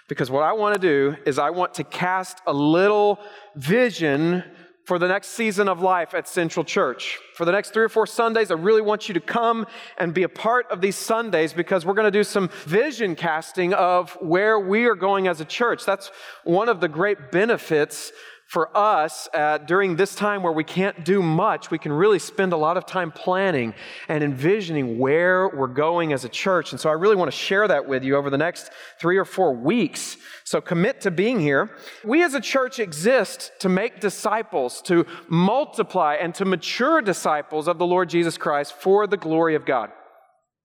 because 0.08 0.30
what 0.30 0.42
I 0.42 0.54
want 0.54 0.74
to 0.74 0.80
do 0.80 1.16
is 1.24 1.38
I 1.38 1.50
want 1.50 1.74
to 1.74 1.84
cast 1.84 2.40
a 2.46 2.52
little 2.52 3.20
vision 3.54 4.42
for 4.88 4.98
the 4.98 5.06
next 5.06 5.28
season 5.28 5.68
of 5.68 5.82
life 5.82 6.14
at 6.14 6.26
Central 6.26 6.64
Church. 6.64 7.18
For 7.34 7.44
the 7.44 7.52
next 7.52 7.74
three 7.74 7.84
or 7.84 7.90
four 7.90 8.06
Sundays, 8.06 8.50
I 8.50 8.54
really 8.54 8.80
want 8.80 9.06
you 9.06 9.12
to 9.12 9.20
come 9.20 9.66
and 9.98 10.14
be 10.14 10.22
a 10.22 10.30
part 10.30 10.66
of 10.70 10.80
these 10.80 10.96
Sundays 10.96 11.52
because 11.52 11.84
we're 11.84 11.92
going 11.92 12.10
to 12.10 12.18
do 12.18 12.24
some 12.24 12.48
vision 12.64 13.14
casting 13.14 13.74
of 13.74 14.12
where 14.22 14.58
we 14.58 14.86
are 14.86 14.94
going 14.94 15.28
as 15.28 15.42
a 15.42 15.44
church. 15.44 15.84
That's 15.84 16.10
one 16.42 16.70
of 16.70 16.80
the 16.80 16.88
great 16.88 17.30
benefits 17.30 18.12
for 18.48 18.74
us 18.74 19.28
uh, 19.34 19.58
during 19.58 19.96
this 19.96 20.14
time 20.14 20.42
where 20.42 20.54
we 20.54 20.64
can't 20.64 21.04
do 21.04 21.22
much, 21.22 21.70
we 21.70 21.76
can 21.76 21.92
really 21.92 22.18
spend 22.18 22.54
a 22.54 22.56
lot 22.56 22.78
of 22.78 22.86
time 22.86 23.12
planning 23.12 23.74
and 24.08 24.24
envisioning 24.24 24.98
where 24.98 25.50
we're 25.50 25.66
going 25.66 26.14
as 26.14 26.24
a 26.24 26.30
church. 26.30 26.72
And 26.72 26.80
so 26.80 26.88
I 26.88 26.94
really 26.94 27.14
want 27.14 27.30
to 27.30 27.36
share 27.36 27.68
that 27.68 27.86
with 27.86 28.02
you 28.02 28.16
over 28.16 28.30
the 28.30 28.38
next 28.38 28.70
three 28.98 29.18
or 29.18 29.26
four 29.26 29.54
weeks. 29.54 30.16
So 30.44 30.62
commit 30.62 31.02
to 31.02 31.10
being 31.10 31.38
here. 31.38 31.76
We 32.02 32.22
as 32.22 32.32
a 32.32 32.40
church 32.40 32.78
exist 32.78 33.52
to 33.60 33.68
make 33.68 34.00
disciples, 34.00 34.80
to 34.82 35.04
multiply 35.28 36.14
and 36.14 36.34
to 36.36 36.46
mature 36.46 37.02
disciples 37.02 37.68
of 37.68 37.76
the 37.76 37.86
Lord 37.86 38.08
Jesus 38.08 38.38
Christ 38.38 38.72
for 38.72 39.06
the 39.06 39.18
glory 39.18 39.56
of 39.56 39.66
God. 39.66 39.90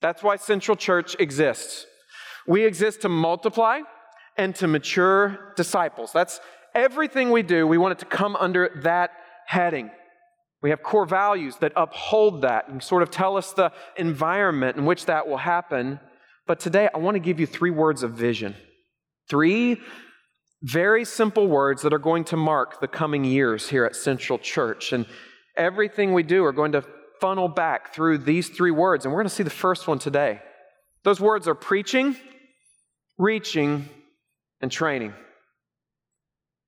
That's 0.01 0.23
why 0.23 0.37
Central 0.37 0.77
Church 0.77 1.17
exists. 1.19 1.85
We 2.47 2.63
exist 2.63 3.01
to 3.01 3.09
multiply 3.09 3.81
and 4.37 4.55
to 4.55 4.67
mature 4.67 5.53
disciples. 5.57 6.13
That's 6.13 6.39
everything 6.75 7.31
we 7.31 7.43
do, 7.43 7.67
we 7.67 7.77
want 7.77 7.93
it 7.93 7.99
to 7.99 8.05
come 8.05 8.35
under 8.35 8.69
that 8.83 9.11
heading. 9.45 9.91
We 10.61 10.69
have 10.69 10.81
core 10.81 11.05
values 11.05 11.57
that 11.57 11.73
uphold 11.75 12.43
that 12.43 12.69
and 12.69 12.81
sort 12.81 13.03
of 13.03 13.11
tell 13.11 13.35
us 13.35 13.51
the 13.51 13.71
environment 13.97 14.77
in 14.77 14.85
which 14.85 15.05
that 15.07 15.27
will 15.27 15.37
happen. 15.37 15.99
But 16.47 16.59
today, 16.59 16.89
I 16.93 16.99
want 16.99 17.15
to 17.15 17.19
give 17.19 17.39
you 17.39 17.45
three 17.45 17.71
words 17.71 18.01
of 18.01 18.11
vision. 18.13 18.55
Three 19.29 19.81
very 20.61 21.03
simple 21.03 21.47
words 21.47 21.81
that 21.81 21.93
are 21.93 21.99
going 21.99 22.23
to 22.23 22.37
mark 22.37 22.79
the 22.79 22.87
coming 22.87 23.25
years 23.25 23.67
here 23.67 23.83
at 23.83 23.95
Central 23.97 24.39
Church. 24.39 24.93
And 24.93 25.05
everything 25.57 26.13
we 26.13 26.23
do 26.23 26.45
are 26.45 26.53
going 26.53 26.71
to 26.71 26.85
funnel 27.19 27.49
back 27.49 27.93
through 27.93 28.19
these 28.19 28.49
three 28.49 28.71
words. 28.71 29.03
And 29.03 29.13
we're 29.13 29.19
going 29.19 29.29
to 29.29 29.35
see 29.35 29.43
the 29.43 29.49
first 29.49 29.87
one 29.87 29.99
today. 29.99 30.41
Those 31.03 31.19
words 31.19 31.49
are 31.49 31.55
preaching, 31.55 32.15
reaching, 33.17 33.89
and 34.61 34.71
training. 34.71 35.13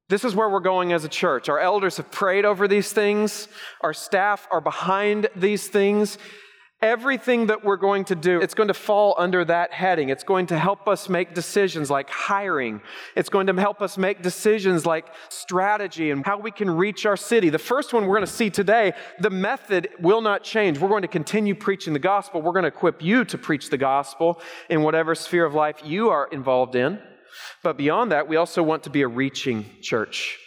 This 0.07 0.23
is 0.23 0.35
where 0.35 0.49
we're 0.49 0.59
going 0.59 0.93
as 0.93 1.03
a 1.03 1.09
church. 1.09 1.49
Our 1.49 1.59
elders 1.59 1.97
have 1.97 2.11
prayed 2.11 2.45
over 2.45 2.67
these 2.67 2.93
things. 2.93 3.47
Our 3.81 3.93
staff 3.93 4.47
are 4.51 4.61
behind 4.61 5.29
these 5.35 5.67
things. 5.67 6.19
Everything 6.79 7.47
that 7.47 7.63
we're 7.63 7.77
going 7.77 8.05
to 8.05 8.15
do, 8.15 8.39
it's 8.39 8.53
going 8.53 8.67
to 8.67 8.75
fall 8.75 9.15
under 9.17 9.43
that 9.45 9.73
heading. 9.73 10.09
It's 10.09 10.23
going 10.23 10.45
to 10.47 10.59
help 10.59 10.87
us 10.87 11.09
make 11.09 11.33
decisions 11.33 11.89
like 11.89 12.07
hiring. 12.11 12.81
It's 13.15 13.29
going 13.29 13.47
to 13.47 13.53
help 13.53 13.81
us 13.81 13.97
make 13.97 14.21
decisions 14.21 14.85
like 14.85 15.07
strategy 15.29 16.11
and 16.11 16.23
how 16.23 16.37
we 16.37 16.51
can 16.51 16.69
reach 16.69 17.07
our 17.07 17.17
city. 17.17 17.49
The 17.49 17.57
first 17.57 17.91
one 17.91 18.05
we're 18.05 18.17
going 18.17 18.27
to 18.27 18.31
see 18.31 18.51
today, 18.51 18.93
the 19.19 19.31
method 19.31 19.89
will 19.99 20.21
not 20.21 20.43
change. 20.43 20.77
We're 20.77 20.89
going 20.89 21.01
to 21.01 21.07
continue 21.07 21.55
preaching 21.55 21.93
the 21.93 21.99
gospel. 21.99 22.43
We're 22.43 22.51
going 22.51 22.63
to 22.63 22.67
equip 22.67 23.01
you 23.01 23.25
to 23.25 23.37
preach 23.39 23.71
the 23.71 23.77
gospel 23.77 24.39
in 24.69 24.83
whatever 24.83 25.15
sphere 25.15 25.45
of 25.45 25.55
life 25.55 25.77
you 25.83 26.09
are 26.09 26.27
involved 26.31 26.75
in. 26.75 26.99
But 27.63 27.77
beyond 27.77 28.11
that, 28.11 28.27
we 28.27 28.35
also 28.35 28.63
want 28.63 28.83
to 28.83 28.89
be 28.89 29.01
a 29.01 29.07
reaching 29.07 29.65
church. 29.81 30.37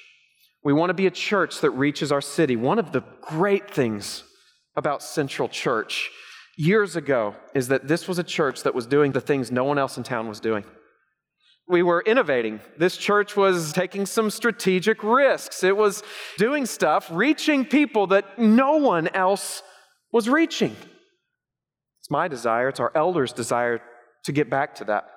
We 0.65 0.73
want 0.73 0.91
to 0.91 0.95
be 0.95 1.07
a 1.07 1.11
church 1.11 1.61
that 1.61 1.71
reaches 1.71 2.13
our 2.13 2.21
city. 2.21 2.57
One 2.57 2.79
of 2.79 2.93
the 2.93 3.03
great 3.21 3.71
things 3.71 4.25
about 4.77 5.03
Central 5.03 5.49
Church 5.49 6.11
years 6.57 6.97
ago 6.97 7.37
is 7.55 7.69
that 7.69 7.87
this 7.87 8.09
was 8.09 8.19
a 8.19 8.25
church 8.25 8.65
that 8.65 8.75
was 8.75 8.87
doing 8.87 9.13
the 9.13 9.21
things 9.21 9.51
no 9.51 9.65
one 9.65 9.79
else 9.79 9.97
in 9.97 10.03
town 10.03 10.29
was 10.29 10.41
doing. 10.41 10.65
We 11.69 11.83
were 11.83 12.03
innovating. 12.05 12.61
This 12.79 12.97
church 12.97 13.37
was 13.37 13.73
taking 13.73 14.07
some 14.07 14.31
strategic 14.31 15.03
risks. 15.03 15.63
It 15.63 15.77
was 15.77 16.03
doing 16.39 16.67
stuff, 16.67 17.09
reaching 17.11 17.65
people 17.65 18.09
that 18.09 18.39
no 18.39 18.77
one 18.77 19.09
else 19.09 19.63
was 20.11 20.29
reaching. 20.29 20.75
It's 22.01 22.11
my 22.11 22.27
desire, 22.27 22.71
it's 22.71 22.81
our 22.81 22.93
elders' 22.95 23.33
desire 23.33 23.81
to 24.25 24.33
get 24.33 24.49
back 24.49 24.75
to 24.77 24.85
that. 24.85 25.11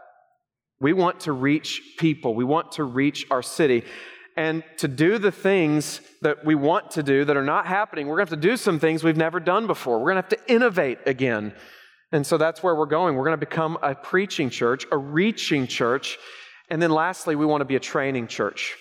We 0.81 0.93
want 0.93 1.21
to 1.21 1.31
reach 1.31 1.81
people, 1.97 2.33
we 2.33 2.43
want 2.43 2.73
to 2.73 2.83
reach 2.83 3.27
our 3.31 3.43
city. 3.43 3.83
And 4.35 4.63
to 4.77 4.87
do 4.87 5.17
the 5.17 5.31
things 5.31 6.01
that 6.21 6.43
we 6.43 6.55
want 6.55 6.91
to 6.91 7.03
do 7.03 7.23
that 7.25 7.37
are 7.37 7.43
not 7.43 7.67
happening, 7.67 8.07
we're 8.07 8.15
going 8.15 8.27
to 8.27 8.31
have 8.31 8.41
to 8.41 8.49
do 8.49 8.57
some 8.57 8.79
things 8.79 9.03
we've 9.03 9.17
never 9.17 9.39
done 9.39 9.67
before. 9.67 9.99
We're 9.99 10.13
going 10.13 10.23
to 10.23 10.35
have 10.35 10.45
to 10.45 10.51
innovate 10.53 10.99
again. 11.05 11.53
And 12.11 12.25
so 12.25 12.37
that's 12.37 12.63
where 12.63 12.75
we're 12.75 12.85
going. 12.87 13.15
We're 13.15 13.25
going 13.25 13.39
to 13.39 13.45
become 13.45 13.77
a 13.81 13.93
preaching 13.93 14.49
church, 14.49 14.85
a 14.91 14.97
reaching 14.97 15.67
church. 15.67 16.17
And 16.69 16.81
then 16.81 16.91
lastly, 16.91 17.35
we 17.35 17.45
want 17.45 17.61
to 17.61 17.65
be 17.65 17.75
a 17.75 17.79
training 17.79 18.27
church. 18.27 18.75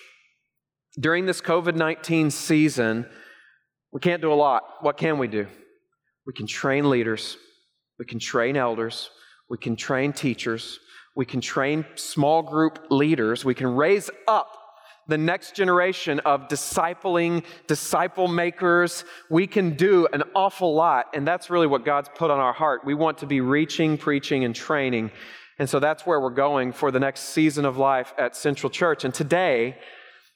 During 0.99 1.25
this 1.25 1.41
COVID 1.41 1.75
19 1.75 2.31
season, 2.31 3.05
we 3.91 3.99
can't 3.99 4.21
do 4.21 4.31
a 4.31 4.35
lot. 4.35 4.63
What 4.81 4.97
can 4.97 5.17
we 5.17 5.27
do? 5.27 5.47
We 6.25 6.33
can 6.33 6.47
train 6.47 6.89
leaders, 6.89 7.37
we 7.99 8.05
can 8.05 8.19
train 8.19 8.55
elders, 8.55 9.09
we 9.49 9.57
can 9.57 9.75
train 9.75 10.13
teachers, 10.13 10.79
we 11.15 11.25
can 11.25 11.41
train 11.41 11.85
small 11.95 12.41
group 12.41 12.87
leaders. 12.89 13.43
We 13.43 13.55
can 13.55 13.75
raise 13.75 14.09
up 14.27 14.57
the 15.07 15.17
next 15.17 15.55
generation 15.55 16.19
of 16.21 16.47
discipling, 16.47 17.43
disciple 17.67 18.27
makers. 18.27 19.03
We 19.29 19.45
can 19.47 19.75
do 19.75 20.07
an 20.13 20.23
awful 20.35 20.73
lot. 20.73 21.07
And 21.13 21.27
that's 21.27 21.49
really 21.49 21.67
what 21.67 21.83
God's 21.83 22.09
put 22.15 22.31
on 22.31 22.39
our 22.39 22.53
heart. 22.53 22.85
We 22.85 22.93
want 22.93 23.17
to 23.19 23.25
be 23.25 23.41
reaching, 23.41 23.97
preaching, 23.97 24.45
and 24.45 24.55
training. 24.55 25.11
And 25.59 25.69
so 25.69 25.79
that's 25.79 26.05
where 26.05 26.19
we're 26.19 26.29
going 26.29 26.71
for 26.71 26.91
the 26.91 26.99
next 26.99 27.21
season 27.21 27.65
of 27.65 27.77
life 27.77 28.13
at 28.17 28.35
Central 28.35 28.69
Church. 28.69 29.03
And 29.03 29.13
today, 29.13 29.77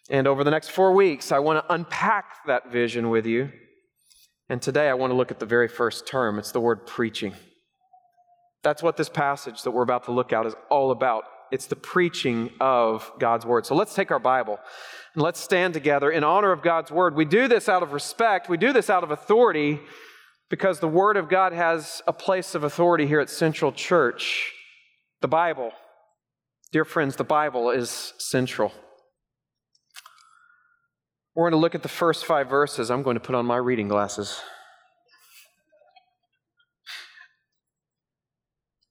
and 0.10 0.28
over 0.28 0.44
the 0.44 0.52
next 0.52 0.70
four 0.70 0.94
weeks, 0.94 1.32
I 1.32 1.40
want 1.40 1.66
to 1.66 1.74
unpack 1.74 2.46
that 2.48 2.72
vision 2.72 3.10
with 3.10 3.26
you. 3.26 3.52
And 4.50 4.62
today, 4.62 4.90
I 4.90 4.94
want 4.94 5.10
to 5.12 5.16
look 5.16 5.32
at 5.32 5.40
the 5.40 5.46
very 5.46 5.68
first 5.68 6.06
term 6.08 6.38
it's 6.38 6.52
the 6.52 6.62
word 6.62 6.86
preaching. 6.86 7.34
That's 8.66 8.82
what 8.82 8.98
this 8.98 9.10
passage 9.10 9.62
that 9.62 9.70
we're 9.70 9.84
about 9.84 10.06
to 10.06 10.12
look 10.12 10.34
at 10.34 10.48
is 10.48 10.56
all 10.72 10.90
about. 10.90 11.26
It's 11.52 11.68
the 11.68 11.76
preaching 11.76 12.50
of 12.60 13.12
God's 13.20 13.46
word. 13.46 13.68
So 13.68 13.76
let's 13.76 13.94
take 13.94 14.10
our 14.10 14.18
Bible 14.18 14.60
and 15.14 15.22
let's 15.22 15.40
stand 15.40 15.76
together 15.76 16.10
in 16.10 16.24
honor 16.24 16.52
of 16.52 16.64
God's 16.64 16.90
word. 16.90 17.16
We 17.16 17.26
do 17.26 17.48
this 17.48 17.70
out 17.70 17.84
of 17.84 17.94
respect, 17.94 18.50
we 18.50 18.58
do 18.58 18.74
this 18.74 18.90
out 18.90 19.04
of 19.04 19.12
authority 19.12 19.82
because 20.50 20.80
the 20.80 20.88
word 20.88 21.16
of 21.16 21.30
God 21.30 21.54
has 21.54 22.02
a 22.08 22.14
place 22.14 22.56
of 22.56 22.64
authority 22.64 23.06
here 23.06 23.20
at 23.20 23.30
Central 23.30 23.72
Church. 23.72 24.52
The 25.22 25.28
Bible, 25.28 25.72
dear 26.72 26.86
friends, 26.86 27.18
the 27.18 27.24
Bible 27.24 27.70
is 27.70 28.14
central. 28.18 28.72
We're 31.36 31.44
going 31.44 31.60
to 31.60 31.62
look 31.62 31.76
at 31.76 31.84
the 31.84 31.88
first 31.88 32.26
five 32.26 32.50
verses. 32.50 32.90
I'm 32.90 33.04
going 33.04 33.16
to 33.16 33.20
put 33.20 33.36
on 33.36 33.46
my 33.46 33.58
reading 33.58 33.90
glasses. 33.90 34.42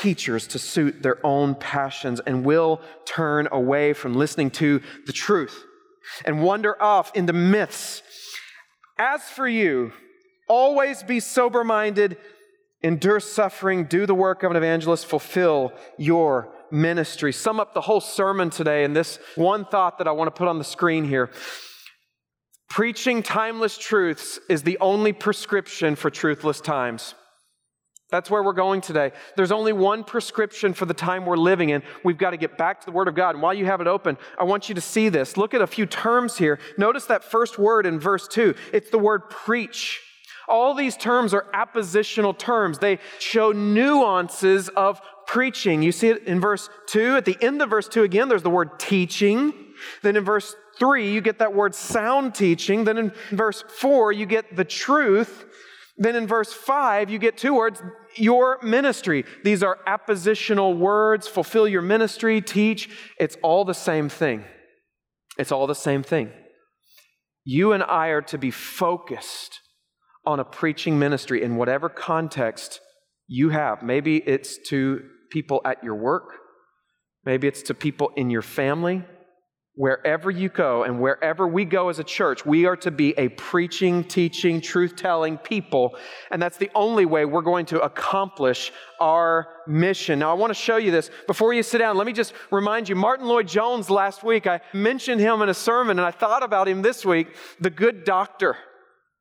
teachers 0.00 0.46
to 0.48 0.58
suit 0.58 1.02
their 1.02 1.24
own 1.24 1.54
passions 1.54 2.20
and 2.20 2.44
will 2.44 2.80
turn 3.04 3.48
away 3.52 3.92
from 3.92 4.14
listening 4.14 4.50
to 4.50 4.80
the 5.06 5.12
truth 5.12 5.64
and 6.24 6.42
wander 6.42 6.80
off 6.82 7.12
into 7.14 7.32
myths. 7.32 8.02
As 8.98 9.22
for 9.22 9.46
you, 9.46 9.92
always 10.48 11.02
be 11.02 11.20
sober 11.20 11.64
minded, 11.64 12.16
endure 12.82 13.20
suffering, 13.20 13.84
do 13.84 14.06
the 14.06 14.14
work 14.14 14.42
of 14.42 14.50
an 14.50 14.56
evangelist, 14.56 15.06
fulfill 15.06 15.72
your 15.98 16.52
ministry. 16.70 17.32
Sum 17.32 17.60
up 17.60 17.74
the 17.74 17.80
whole 17.80 18.00
sermon 18.00 18.50
today 18.50 18.84
in 18.84 18.92
this 18.92 19.18
one 19.36 19.64
thought 19.64 19.98
that 19.98 20.08
I 20.08 20.12
want 20.12 20.28
to 20.28 20.38
put 20.38 20.48
on 20.48 20.58
the 20.58 20.64
screen 20.64 21.04
here. 21.04 21.30
Preaching 22.68 23.22
timeless 23.22 23.76
truths 23.76 24.40
is 24.48 24.62
the 24.62 24.78
only 24.80 25.12
prescription 25.12 25.94
for 25.94 26.10
truthless 26.10 26.62
times. 26.62 27.14
That's 28.12 28.30
where 28.30 28.42
we're 28.42 28.52
going 28.52 28.82
today. 28.82 29.10
There's 29.36 29.50
only 29.50 29.72
one 29.72 30.04
prescription 30.04 30.74
for 30.74 30.84
the 30.84 30.94
time 30.94 31.24
we're 31.24 31.38
living 31.38 31.70
in. 31.70 31.82
We've 32.04 32.18
got 32.18 32.30
to 32.30 32.36
get 32.36 32.58
back 32.58 32.78
to 32.80 32.86
the 32.86 32.92
Word 32.92 33.08
of 33.08 33.14
God. 33.14 33.30
And 33.34 33.42
while 33.42 33.54
you 33.54 33.64
have 33.64 33.80
it 33.80 33.86
open, 33.86 34.18
I 34.38 34.44
want 34.44 34.68
you 34.68 34.74
to 34.74 34.82
see 34.82 35.08
this. 35.08 35.38
Look 35.38 35.54
at 35.54 35.62
a 35.62 35.66
few 35.66 35.86
terms 35.86 36.36
here. 36.36 36.60
Notice 36.76 37.06
that 37.06 37.24
first 37.24 37.58
word 37.58 37.86
in 37.86 37.98
verse 37.98 38.28
2. 38.28 38.54
It's 38.74 38.90
the 38.90 38.98
word 38.98 39.30
preach. 39.30 40.00
All 40.46 40.74
these 40.74 40.94
terms 40.94 41.32
are 41.32 41.46
appositional 41.54 42.36
terms. 42.36 42.78
They 42.78 42.98
show 43.18 43.50
nuances 43.52 44.68
of 44.68 45.00
preaching. 45.26 45.82
You 45.82 45.92
see 45.92 46.08
it 46.08 46.24
in 46.24 46.38
verse 46.38 46.68
2. 46.88 47.16
At 47.16 47.24
the 47.24 47.38
end 47.40 47.62
of 47.62 47.70
verse 47.70 47.88
2, 47.88 48.02
again, 48.02 48.28
there's 48.28 48.42
the 48.42 48.50
word 48.50 48.78
teaching. 48.78 49.54
Then 50.02 50.16
in 50.16 50.24
verse 50.24 50.54
3, 50.78 51.10
you 51.10 51.22
get 51.22 51.38
that 51.38 51.54
word 51.54 51.74
sound 51.74 52.34
teaching. 52.34 52.84
Then 52.84 52.98
in 52.98 53.12
verse 53.30 53.64
4, 53.78 54.12
you 54.12 54.26
get 54.26 54.54
the 54.54 54.64
truth. 54.64 55.46
Then 56.02 56.16
in 56.16 56.26
verse 56.26 56.52
5, 56.52 57.10
you 57.10 57.18
get 57.20 57.38
two 57.38 57.54
words, 57.54 57.80
your 58.16 58.58
ministry. 58.60 59.24
These 59.44 59.62
are 59.62 59.78
appositional 59.86 60.76
words 60.76 61.28
fulfill 61.28 61.68
your 61.68 61.80
ministry, 61.80 62.40
teach. 62.40 62.90
It's 63.20 63.36
all 63.40 63.64
the 63.64 63.72
same 63.72 64.08
thing. 64.08 64.44
It's 65.38 65.52
all 65.52 65.68
the 65.68 65.76
same 65.76 66.02
thing. 66.02 66.32
You 67.44 67.72
and 67.72 67.84
I 67.84 68.08
are 68.08 68.22
to 68.22 68.38
be 68.38 68.50
focused 68.50 69.60
on 70.26 70.40
a 70.40 70.44
preaching 70.44 70.98
ministry 70.98 71.40
in 71.40 71.54
whatever 71.54 71.88
context 71.88 72.80
you 73.28 73.50
have. 73.50 73.84
Maybe 73.84 74.16
it's 74.16 74.58
to 74.70 75.02
people 75.30 75.60
at 75.64 75.84
your 75.84 75.94
work, 75.94 76.34
maybe 77.24 77.46
it's 77.46 77.62
to 77.62 77.74
people 77.74 78.10
in 78.16 78.28
your 78.28 78.42
family, 78.42 79.04
Wherever 79.74 80.30
you 80.30 80.50
go 80.50 80.82
and 80.82 81.00
wherever 81.00 81.48
we 81.48 81.64
go 81.64 81.88
as 81.88 81.98
a 81.98 82.04
church, 82.04 82.44
we 82.44 82.66
are 82.66 82.76
to 82.76 82.90
be 82.90 83.14
a 83.16 83.28
preaching, 83.30 84.04
teaching, 84.04 84.60
truth 84.60 84.96
telling 84.96 85.38
people. 85.38 85.96
And 86.30 86.42
that's 86.42 86.58
the 86.58 86.70
only 86.74 87.06
way 87.06 87.24
we're 87.24 87.40
going 87.40 87.64
to 87.66 87.80
accomplish 87.80 88.70
our 89.00 89.48
mission. 89.66 90.18
Now, 90.18 90.30
I 90.30 90.34
want 90.34 90.50
to 90.50 90.54
show 90.54 90.76
you 90.76 90.90
this. 90.90 91.10
Before 91.26 91.54
you 91.54 91.62
sit 91.62 91.78
down, 91.78 91.96
let 91.96 92.06
me 92.06 92.12
just 92.12 92.34
remind 92.50 92.86
you 92.86 92.96
Martyn 92.96 93.26
Lloyd-Jones 93.26 93.88
last 93.88 94.22
week, 94.22 94.46
I 94.46 94.60
mentioned 94.74 95.22
him 95.22 95.40
in 95.40 95.48
a 95.48 95.54
sermon 95.54 95.98
and 95.98 96.06
I 96.06 96.10
thought 96.10 96.42
about 96.42 96.68
him 96.68 96.82
this 96.82 97.06
week, 97.06 97.28
the 97.58 97.70
good 97.70 98.04
doctor. 98.04 98.58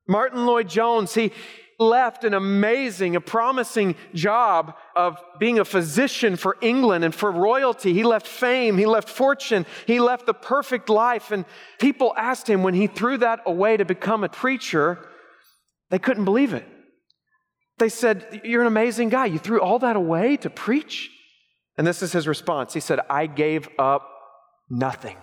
Martyn 0.05 0.46
Lloyd-Jones, 0.46 1.13
he, 1.13 1.31
left 1.81 2.23
an 2.23 2.33
amazing, 2.33 3.15
a 3.15 3.21
promising 3.21 3.95
job 4.13 4.75
of 4.95 5.17
being 5.39 5.59
a 5.59 5.65
physician 5.65 6.35
for 6.35 6.55
England 6.61 7.03
and 7.03 7.13
for 7.13 7.31
royalty. 7.31 7.91
He 7.91 8.03
left 8.03 8.27
fame, 8.27 8.77
he 8.77 8.85
left 8.85 9.09
fortune, 9.09 9.65
he 9.88 10.00
left 10.00 10.27
the 10.27 10.33
perfect 10.33 10.88
life. 10.89 11.31
And 11.31 11.43
people 11.79 12.13
asked 12.15 12.50
him 12.50 12.61
when 12.61 12.75
he 12.75 12.88
threw 12.88 13.17
that 13.17 13.41
away 13.45 13.77
to 13.77 13.83
become 13.83 14.23
a 14.23 14.29
preacher, 14.29 15.00
they 15.89 16.00
couldn't 16.00 16.25
believe 16.25 16.53
it. 16.53 16.67
They 17.79 17.89
said, 17.89 18.41
You're 18.43 18.61
an 18.61 18.67
amazing 18.67 19.09
guy. 19.09 19.25
You 19.25 19.39
threw 19.39 19.59
all 19.59 19.79
that 19.79 19.95
away 19.95 20.38
to 20.38 20.50
preach? 20.50 21.09
And 21.77 21.88
this 21.88 22.03
is 22.03 22.11
his 22.11 22.27
response. 22.27 22.73
He 22.75 22.79
said, 22.79 23.00
I 23.09 23.25
gave 23.25 23.67
up 23.79 24.07
nothing. 24.69 25.17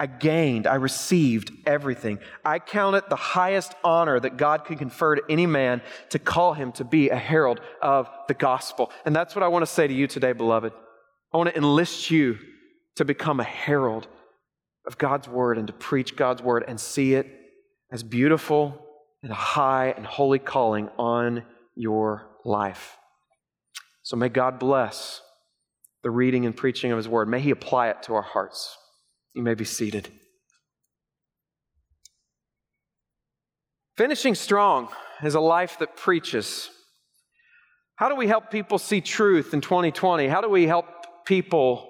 I 0.00 0.06
gained, 0.06 0.66
I 0.66 0.76
received 0.76 1.50
everything. 1.66 2.20
I 2.44 2.60
count 2.60 2.96
it 2.96 3.08
the 3.08 3.16
highest 3.16 3.74
honor 3.82 4.20
that 4.20 4.36
God 4.36 4.64
could 4.64 4.78
confer 4.78 5.16
to 5.16 5.22
any 5.28 5.46
man 5.46 5.82
to 6.10 6.18
call 6.18 6.54
him 6.54 6.70
to 6.72 6.84
be 6.84 7.10
a 7.10 7.16
herald 7.16 7.60
of 7.82 8.08
the 8.28 8.34
gospel. 8.34 8.92
And 9.04 9.14
that's 9.14 9.34
what 9.34 9.42
I 9.42 9.48
want 9.48 9.62
to 9.62 9.70
say 9.70 9.88
to 9.88 9.94
you 9.94 10.06
today, 10.06 10.32
beloved. 10.32 10.72
I 11.32 11.36
want 11.36 11.50
to 11.50 11.56
enlist 11.56 12.10
you 12.10 12.38
to 12.96 13.04
become 13.04 13.40
a 13.40 13.44
herald 13.44 14.06
of 14.86 14.98
God's 14.98 15.28
word 15.28 15.58
and 15.58 15.66
to 15.66 15.72
preach 15.72 16.16
God's 16.16 16.42
word 16.42 16.64
and 16.66 16.80
see 16.80 17.14
it 17.14 17.26
as 17.90 18.02
beautiful 18.02 18.86
and 19.22 19.32
high 19.32 19.94
and 19.96 20.06
holy 20.06 20.38
calling 20.38 20.88
on 20.98 21.44
your 21.74 22.28
life. 22.44 22.96
So 24.02 24.16
may 24.16 24.28
God 24.28 24.58
bless 24.58 25.22
the 26.02 26.10
reading 26.10 26.46
and 26.46 26.56
preaching 26.56 26.92
of 26.92 26.96
his 26.96 27.08
word. 27.08 27.28
May 27.28 27.40
he 27.40 27.50
apply 27.50 27.88
it 27.88 28.02
to 28.04 28.14
our 28.14 28.22
hearts. 28.22 28.76
You 29.38 29.44
may 29.44 29.54
be 29.54 29.64
seated. 29.64 30.08
Finishing 33.96 34.34
strong 34.34 34.88
is 35.22 35.36
a 35.36 35.40
life 35.40 35.78
that 35.78 35.96
preaches. 35.96 36.68
How 37.94 38.08
do 38.08 38.16
we 38.16 38.26
help 38.26 38.50
people 38.50 38.78
see 38.78 39.00
truth 39.00 39.54
in 39.54 39.60
2020? 39.60 40.26
How 40.26 40.40
do 40.40 40.48
we 40.48 40.66
help 40.66 40.86
people 41.24 41.88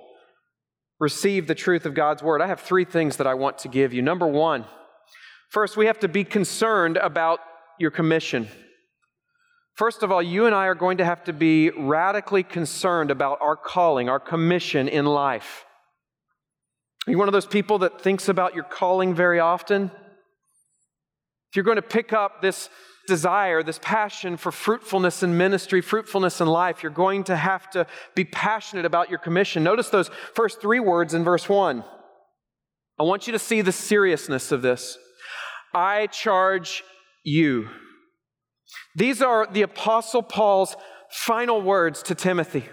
receive 1.00 1.46
the 1.46 1.54
truth 1.54 1.86
of 1.86 1.94
God's 1.94 2.22
word? 2.22 2.42
I 2.42 2.48
have 2.48 2.60
three 2.60 2.84
things 2.84 3.16
that 3.16 3.26
I 3.26 3.32
want 3.32 3.56
to 3.60 3.68
give 3.68 3.94
you. 3.94 4.02
Number 4.02 4.26
one, 4.26 4.66
first, 5.48 5.74
we 5.74 5.86
have 5.86 6.00
to 6.00 6.08
be 6.08 6.24
concerned 6.24 6.98
about 6.98 7.40
your 7.78 7.90
commission. 7.90 8.46
First 9.74 10.02
of 10.02 10.12
all, 10.12 10.22
you 10.22 10.44
and 10.44 10.54
I 10.54 10.66
are 10.66 10.74
going 10.74 10.98
to 10.98 11.04
have 11.06 11.24
to 11.24 11.32
be 11.32 11.70
radically 11.70 12.42
concerned 12.42 13.10
about 13.10 13.38
our 13.40 13.56
calling, 13.56 14.10
our 14.10 14.20
commission 14.20 14.86
in 14.86 15.06
life. 15.06 15.64
Are 17.08 17.10
you 17.10 17.16
one 17.16 17.26
of 17.26 17.32
those 17.32 17.46
people 17.46 17.78
that 17.78 18.02
thinks 18.02 18.28
about 18.28 18.54
your 18.54 18.64
calling 18.64 19.14
very 19.14 19.40
often? 19.40 19.84
If 21.50 21.56
you're 21.56 21.64
going 21.64 21.76
to 21.76 21.82
pick 21.82 22.12
up 22.12 22.42
this 22.42 22.68
desire, 23.06 23.62
this 23.62 23.80
passion 23.82 24.36
for 24.36 24.52
fruitfulness 24.52 25.22
in 25.22 25.38
ministry, 25.38 25.80
fruitfulness 25.80 26.42
in 26.42 26.48
life, 26.48 26.82
you're 26.82 26.92
going 26.92 27.24
to 27.24 27.34
have 27.34 27.70
to 27.70 27.86
be 28.14 28.26
passionate 28.26 28.84
about 28.84 29.08
your 29.08 29.18
commission. 29.18 29.64
Notice 29.64 29.88
those 29.88 30.10
first 30.34 30.60
three 30.60 30.80
words 30.80 31.14
in 31.14 31.24
verse 31.24 31.48
1. 31.48 31.82
I 32.98 33.02
want 33.04 33.26
you 33.26 33.32
to 33.32 33.38
see 33.38 33.62
the 33.62 33.72
seriousness 33.72 34.52
of 34.52 34.60
this. 34.60 34.98
I 35.72 36.08
charge 36.08 36.84
you. 37.24 37.70
These 38.94 39.22
are 39.22 39.46
the 39.50 39.62
Apostle 39.62 40.22
Paul's 40.22 40.76
final 41.10 41.62
words 41.62 42.02
to 42.02 42.14
Timothy. 42.14 42.68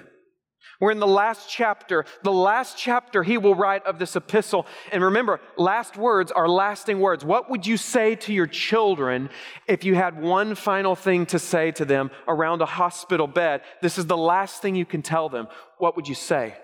We're 0.79 0.91
in 0.91 0.99
the 0.99 1.07
last 1.07 1.49
chapter. 1.49 2.05
The 2.23 2.31
last 2.31 2.77
chapter 2.77 3.23
he 3.23 3.37
will 3.37 3.55
write 3.55 3.85
of 3.85 3.99
this 3.99 4.15
epistle. 4.15 4.65
And 4.91 5.03
remember, 5.03 5.39
last 5.57 5.97
words 5.97 6.31
are 6.31 6.49
lasting 6.49 6.99
words. 6.99 7.23
What 7.23 7.49
would 7.49 7.65
you 7.65 7.77
say 7.77 8.15
to 8.15 8.33
your 8.33 8.47
children 8.47 9.29
if 9.67 9.83
you 9.83 9.95
had 9.95 10.21
one 10.21 10.55
final 10.55 10.95
thing 10.95 11.25
to 11.27 11.39
say 11.39 11.71
to 11.71 11.85
them 11.85 12.11
around 12.27 12.61
a 12.61 12.65
hospital 12.65 13.27
bed? 13.27 13.61
This 13.81 13.97
is 13.97 14.05
the 14.05 14.17
last 14.17 14.61
thing 14.61 14.75
you 14.75 14.85
can 14.85 15.01
tell 15.01 15.29
them. 15.29 15.47
What 15.77 15.95
would 15.95 16.07
you 16.07 16.15
say? 16.15 16.55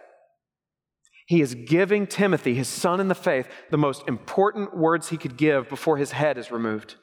He 1.28 1.42
is 1.42 1.56
giving 1.56 2.08
Timothy, 2.08 2.56
his 2.56 2.68
son 2.68 3.00
in 3.00 3.08
the 3.08 3.16
faith, 3.16 3.48
the 3.70 3.78
most 3.78 4.06
important 4.08 4.76
words 4.76 5.10
he 5.10 5.18
could 5.18 5.38
give 5.38 5.70
before 5.70 5.96
his 5.96 6.12
head 6.12 6.38
is 6.38 6.52
removed. 6.52 6.96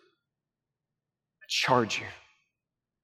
I 1.43 1.47
charge 1.49 2.01
you 2.01 2.07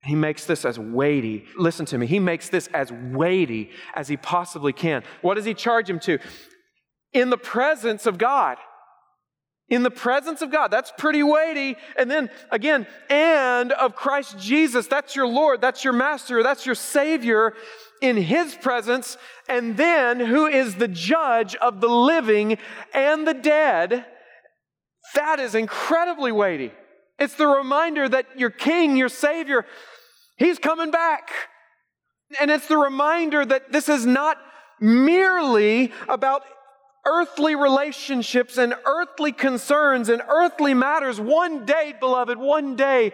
he 0.05 0.14
makes 0.14 0.45
this 0.45 0.64
as 0.64 0.79
weighty. 0.79 1.47
Listen 1.57 1.87
to 1.87 1.99
me. 1.99 2.07
He 2.07 2.19
makes 2.19 2.49
this 2.49 2.69
as 2.75 2.93
weighty 2.93 3.71
as 3.95 4.09
he 4.09 4.17
possibly 4.17 4.73
can. 4.73 5.03
What 5.23 5.35
does 5.35 5.45
he 5.45 5.55
charge 5.55 5.88
him 5.88 5.99
to? 6.01 6.19
In 7.12 7.31
the 7.31 7.38
presence 7.38 8.07
of 8.07 8.19
God. 8.19 8.59
In 9.71 9.83
the 9.83 9.90
presence 9.90 10.43
of 10.43 10.53
God. 10.53 10.71
That's 10.71 10.93
pretty 10.99 11.23
weighty. 11.23 11.77
And 11.99 12.11
then 12.11 12.29
again, 12.51 12.87
and 13.09 13.73
of 13.73 13.97
Christ 13.97 14.38
Jesus. 14.38 14.87
That's 14.87 15.17
your 15.17 15.27
Lord. 15.27 15.62
That's 15.62 15.85
your 15.85 15.95
Master. 15.95 16.43
That's 16.43 16.67
your 16.67 16.75
Savior 16.75 17.55
in 18.03 18.19
His 18.19 18.55
presence. 18.55 19.17
And 19.49 19.77
then 19.77 20.21
who 20.21 20.47
is 20.47 20.75
the 20.75 20.88
judge 20.88 21.55
of 21.57 21.81
the 21.81 21.88
living 21.88 22.59
and 22.93 23.27
the 23.27 23.35
dead? 23.35 24.05
That 25.14 25.40
is 25.40 25.55
incredibly 25.55 26.33
weighty. 26.33 26.73
It's 27.19 27.35
the 27.35 27.47
reminder 27.47 28.09
that 28.09 28.38
your 28.38 28.51
King, 28.51 28.97
your 28.97 29.09
Savior, 29.09 29.64
He's 30.37 30.59
coming 30.59 30.90
back. 30.90 31.31
And 32.40 32.51
it's 32.51 32.66
the 32.66 32.77
reminder 32.77 33.44
that 33.44 33.70
this 33.70 33.88
is 33.88 34.07
not 34.07 34.38
merely 34.81 35.92
about 36.09 36.42
earthly 37.07 37.55
relationships 37.55 38.59
and 38.59 38.75
earthly 38.87 39.33
concerns 39.33 40.09
and 40.09 40.23
earthly 40.27 40.75
matters. 40.75 41.20
One 41.20 41.64
day, 41.64 41.94
beloved, 41.99 42.38
one 42.38 42.77
day, 42.77 43.12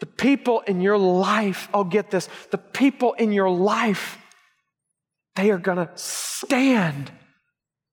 the 0.00 0.06
people 0.06 0.60
in 0.60 0.80
your 0.80 0.98
life, 0.98 1.68
oh, 1.74 1.84
get 1.84 2.10
this, 2.10 2.28
the 2.50 2.58
people 2.58 3.12
in 3.12 3.32
your 3.32 3.50
life, 3.50 4.18
they 5.36 5.50
are 5.50 5.58
going 5.58 5.76
to 5.76 5.90
stand 5.94 7.12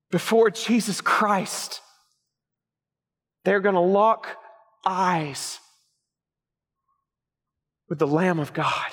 before 0.10 0.50
Jesus 0.50 1.02
Christ. 1.02 1.82
They're 3.43 3.60
going 3.60 3.76
to 3.76 3.82
lock 3.82 4.28
eyes 4.86 5.60
with 7.89 8.00
the 8.00 8.08
Lamb 8.08 8.39
of 8.39 8.54
God. 8.54 8.91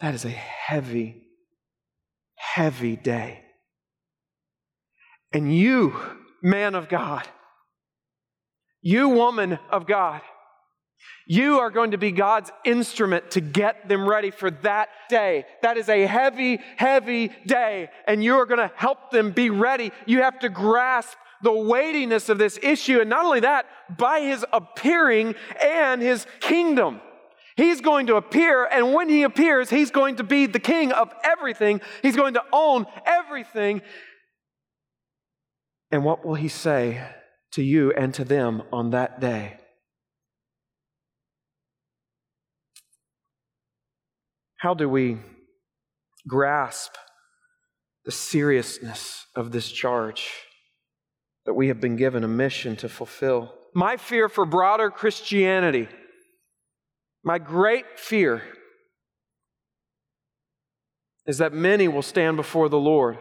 That 0.00 0.14
is 0.14 0.24
a 0.24 0.30
heavy, 0.30 1.22
heavy 2.34 2.96
day. 2.96 3.40
And 5.32 5.54
you, 5.54 5.94
man 6.42 6.74
of 6.74 6.88
God, 6.88 7.26
you, 8.82 9.08
woman 9.08 9.58
of 9.70 9.86
God, 9.86 10.20
you 11.26 11.60
are 11.60 11.70
going 11.70 11.92
to 11.92 11.98
be 11.98 12.12
God's 12.12 12.52
instrument 12.64 13.30
to 13.32 13.40
get 13.40 13.88
them 13.88 14.06
ready 14.06 14.30
for 14.30 14.50
that 14.50 14.88
day. 15.08 15.46
That 15.62 15.78
is 15.78 15.88
a 15.88 16.06
heavy, 16.06 16.60
heavy 16.76 17.30
day, 17.46 17.88
and 18.06 18.22
you 18.22 18.36
are 18.36 18.46
going 18.46 18.60
to 18.60 18.70
help 18.76 19.10
them 19.10 19.30
be 19.30 19.48
ready. 19.48 19.90
You 20.06 20.22
have 20.22 20.38
to 20.40 20.50
grasp 20.50 21.16
the 21.44 21.52
weightiness 21.52 22.28
of 22.28 22.38
this 22.38 22.58
issue. 22.62 23.00
And 23.00 23.08
not 23.08 23.24
only 23.24 23.40
that, 23.40 23.66
by 23.96 24.20
his 24.20 24.44
appearing 24.52 25.34
and 25.62 26.02
his 26.02 26.26
kingdom. 26.40 27.00
He's 27.56 27.80
going 27.80 28.08
to 28.08 28.16
appear, 28.16 28.64
and 28.64 28.92
when 28.92 29.08
he 29.08 29.22
appears, 29.22 29.70
he's 29.70 29.92
going 29.92 30.16
to 30.16 30.24
be 30.24 30.46
the 30.46 30.58
king 30.58 30.90
of 30.90 31.12
everything. 31.22 31.80
He's 32.02 32.16
going 32.16 32.34
to 32.34 32.42
own 32.52 32.86
everything. 33.06 33.82
And 35.92 36.04
what 36.04 36.26
will 36.26 36.34
he 36.34 36.48
say 36.48 37.06
to 37.52 37.62
you 37.62 37.92
and 37.92 38.12
to 38.14 38.24
them 38.24 38.62
on 38.72 38.90
that 38.90 39.20
day? 39.20 39.60
How 44.56 44.74
do 44.74 44.88
we 44.88 45.18
grasp 46.26 46.94
the 48.04 48.10
seriousness 48.10 49.26
of 49.36 49.52
this 49.52 49.70
charge? 49.70 50.28
That 51.46 51.54
we 51.54 51.68
have 51.68 51.80
been 51.80 51.96
given 51.96 52.24
a 52.24 52.28
mission 52.28 52.76
to 52.76 52.88
fulfill? 52.88 53.54
My 53.74 53.96
fear 53.96 54.28
for 54.28 54.44
broader 54.44 54.90
Christianity, 54.90 55.88
my 57.22 57.38
great 57.38 57.98
fear, 57.98 58.42
is 61.26 61.38
that 61.38 61.52
many 61.52 61.88
will 61.88 62.02
stand 62.02 62.36
before 62.36 62.68
the 62.68 62.78
Lord 62.78 63.18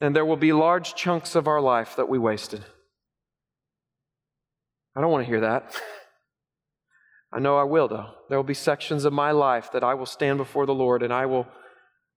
and 0.00 0.14
there 0.14 0.24
will 0.24 0.36
be 0.36 0.52
large 0.52 0.94
chunks 0.94 1.34
of 1.34 1.48
our 1.48 1.60
life 1.60 1.96
that 1.96 2.08
we 2.08 2.18
wasted. 2.18 2.64
I 4.96 5.00
don't 5.00 5.10
want 5.10 5.24
to 5.24 5.30
hear 5.30 5.40
that. 5.40 5.74
I 7.32 7.40
know 7.40 7.58
I 7.58 7.64
will, 7.64 7.88
though. 7.88 8.10
There 8.28 8.38
will 8.38 8.44
be 8.44 8.54
sections 8.54 9.04
of 9.04 9.12
my 9.12 9.32
life 9.32 9.70
that 9.72 9.84
I 9.84 9.94
will 9.94 10.06
stand 10.06 10.38
before 10.38 10.66
the 10.66 10.74
Lord 10.74 11.02
and 11.02 11.12
I 11.12 11.26
will 11.26 11.46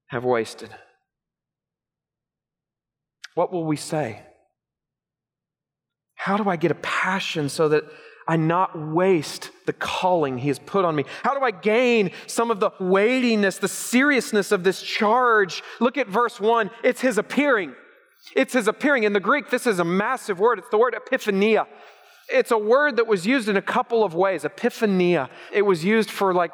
have 0.08 0.23
wasted. 0.23 0.69
What 3.34 3.51
will 3.51 3.65
we 3.65 3.75
say? 3.75 4.23
How 6.21 6.38
do 6.38 6.47
I 6.47 6.55
get 6.55 6.69
a 6.69 6.75
passion 6.75 7.49
so 7.49 7.69
that 7.69 7.84
I 8.27 8.36
not 8.36 8.77
waste 8.77 9.49
the 9.65 9.73
calling 9.73 10.38
He 10.38 10.49
has 10.49 10.60
put 10.60 10.86
on 10.86 10.95
me? 10.95 11.05
How 11.23 11.34
do 11.34 11.43
I 11.43 11.49
gain 11.49 12.12
some 12.27 12.51
of 12.51 12.60
the 12.60 12.69
weightiness, 12.79 13.57
the 13.57 13.67
seriousness 13.67 14.51
of 14.51 14.63
this 14.63 14.84
charge? 14.84 15.63
Look 15.79 15.97
at 15.97 16.07
verse 16.07 16.39
1. 16.39 16.69
It's 16.84 17.01
His 17.01 17.17
appearing. 17.17 17.73
It's 18.36 18.53
His 18.53 18.67
appearing. 18.67 19.01
In 19.01 19.13
the 19.13 19.19
Greek, 19.19 19.49
this 19.49 19.65
is 19.65 19.79
a 19.79 19.84
massive 19.84 20.39
word. 20.39 20.60
It's 20.60 20.69
the 20.69 20.77
word 20.77 20.93
epiphania. 20.93 21.65
It's 22.29 22.51
a 22.51 22.57
word 22.57 22.97
that 22.97 23.07
was 23.07 23.25
used 23.25 23.49
in 23.49 23.57
a 23.57 23.62
couple 23.62 24.03
of 24.03 24.13
ways. 24.13 24.43
Epiphania. 24.43 25.27
It 25.51 25.63
was 25.63 25.84
used 25.84 26.12
for 26.12 26.36
like 26.36 26.51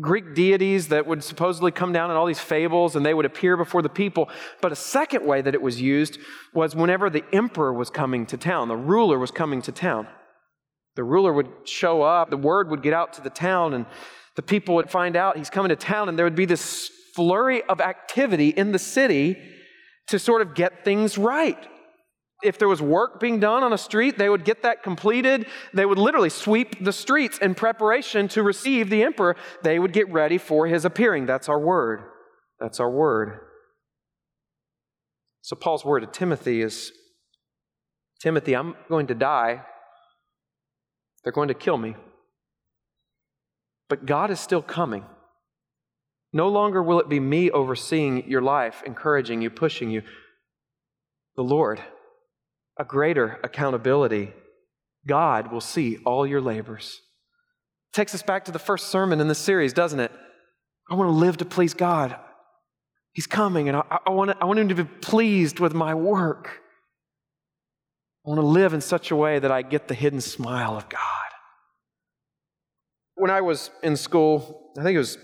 Greek 0.00 0.34
deities 0.34 0.88
that 0.88 1.06
would 1.06 1.24
supposedly 1.24 1.70
come 1.70 1.92
down 1.92 2.10
in 2.10 2.16
all 2.16 2.26
these 2.26 2.40
fables 2.40 2.96
and 2.96 3.04
they 3.04 3.14
would 3.14 3.24
appear 3.24 3.56
before 3.56 3.82
the 3.82 3.88
people. 3.88 4.28
But 4.60 4.72
a 4.72 4.76
second 4.76 5.24
way 5.24 5.40
that 5.40 5.54
it 5.54 5.62
was 5.62 5.80
used 5.80 6.18
was 6.52 6.76
whenever 6.76 7.08
the 7.08 7.24
emperor 7.32 7.72
was 7.72 7.88
coming 7.90 8.26
to 8.26 8.36
town, 8.36 8.68
the 8.68 8.76
ruler 8.76 9.18
was 9.18 9.30
coming 9.30 9.62
to 9.62 9.72
town. 9.72 10.06
The 10.96 11.04
ruler 11.04 11.32
would 11.32 11.48
show 11.64 12.02
up, 12.02 12.30
the 12.30 12.36
word 12.36 12.68
would 12.68 12.82
get 12.82 12.92
out 12.92 13.14
to 13.14 13.22
the 13.22 13.30
town, 13.30 13.74
and 13.74 13.86
the 14.36 14.42
people 14.42 14.74
would 14.74 14.90
find 14.90 15.16
out 15.16 15.36
he's 15.36 15.50
coming 15.50 15.70
to 15.70 15.76
town, 15.76 16.08
and 16.08 16.18
there 16.18 16.26
would 16.26 16.34
be 16.34 16.46
this 16.46 16.90
flurry 17.14 17.62
of 17.62 17.80
activity 17.80 18.48
in 18.48 18.72
the 18.72 18.78
city 18.78 19.36
to 20.08 20.18
sort 20.18 20.42
of 20.42 20.54
get 20.54 20.84
things 20.84 21.16
right. 21.16 21.58
If 22.42 22.58
there 22.58 22.68
was 22.68 22.80
work 22.80 23.20
being 23.20 23.40
done 23.40 23.62
on 23.62 23.72
a 23.72 23.78
street, 23.78 24.16
they 24.16 24.28
would 24.28 24.44
get 24.44 24.62
that 24.62 24.82
completed. 24.82 25.46
They 25.74 25.84
would 25.84 25.98
literally 25.98 26.30
sweep 26.30 26.82
the 26.82 26.92
streets 26.92 27.38
in 27.38 27.54
preparation 27.54 28.28
to 28.28 28.42
receive 28.42 28.88
the 28.88 29.02
emperor. 29.02 29.36
They 29.62 29.78
would 29.78 29.92
get 29.92 30.10
ready 30.10 30.38
for 30.38 30.66
his 30.66 30.84
appearing. 30.84 31.26
That's 31.26 31.48
our 31.48 31.60
word. 31.60 32.02
That's 32.58 32.80
our 32.80 32.90
word. 32.90 33.40
So, 35.42 35.56
Paul's 35.56 35.84
word 35.84 36.00
to 36.00 36.06
Timothy 36.06 36.60
is 36.62 36.92
Timothy, 38.20 38.54
I'm 38.54 38.74
going 38.88 39.06
to 39.06 39.14
die. 39.14 39.64
They're 41.24 41.32
going 41.32 41.48
to 41.48 41.54
kill 41.54 41.78
me. 41.78 41.96
But 43.88 44.06
God 44.06 44.30
is 44.30 44.38
still 44.38 44.62
coming. 44.62 45.04
No 46.32 46.48
longer 46.48 46.82
will 46.82 47.00
it 47.00 47.08
be 47.08 47.18
me 47.18 47.50
overseeing 47.50 48.28
your 48.30 48.42
life, 48.42 48.82
encouraging 48.86 49.42
you, 49.42 49.50
pushing 49.50 49.90
you. 49.90 50.02
The 51.36 51.42
Lord 51.42 51.82
a 52.80 52.84
greater 52.84 53.38
accountability. 53.44 54.32
God 55.06 55.52
will 55.52 55.60
see 55.60 55.98
all 56.06 56.26
your 56.26 56.40
labors. 56.40 57.02
Takes 57.92 58.14
us 58.14 58.22
back 58.22 58.46
to 58.46 58.52
the 58.52 58.58
first 58.58 58.88
sermon 58.88 59.20
in 59.20 59.28
the 59.28 59.34
series, 59.34 59.74
doesn't 59.74 60.00
it? 60.00 60.10
I 60.90 60.94
want 60.94 61.08
to 61.08 61.12
live 61.12 61.36
to 61.38 61.44
please 61.44 61.74
God. 61.74 62.16
He's 63.12 63.26
coming, 63.26 63.68
and 63.68 63.76
I, 63.76 63.98
I, 64.06 64.10
want, 64.10 64.30
I 64.40 64.46
want 64.46 64.60
Him 64.60 64.68
to 64.68 64.74
be 64.74 64.84
pleased 64.84 65.60
with 65.60 65.74
my 65.74 65.94
work. 65.94 66.62
I 68.24 68.30
want 68.30 68.40
to 68.40 68.46
live 68.46 68.72
in 68.72 68.80
such 68.80 69.10
a 69.10 69.16
way 69.16 69.38
that 69.38 69.50
I 69.50 69.60
get 69.60 69.88
the 69.88 69.94
hidden 69.94 70.22
smile 70.22 70.74
of 70.74 70.88
God. 70.88 71.00
When 73.16 73.30
I 73.30 73.42
was 73.42 73.70
in 73.82 73.96
school, 73.96 74.72
I 74.78 74.82
think 74.82 74.94
it 74.94 74.98
was 74.98 75.18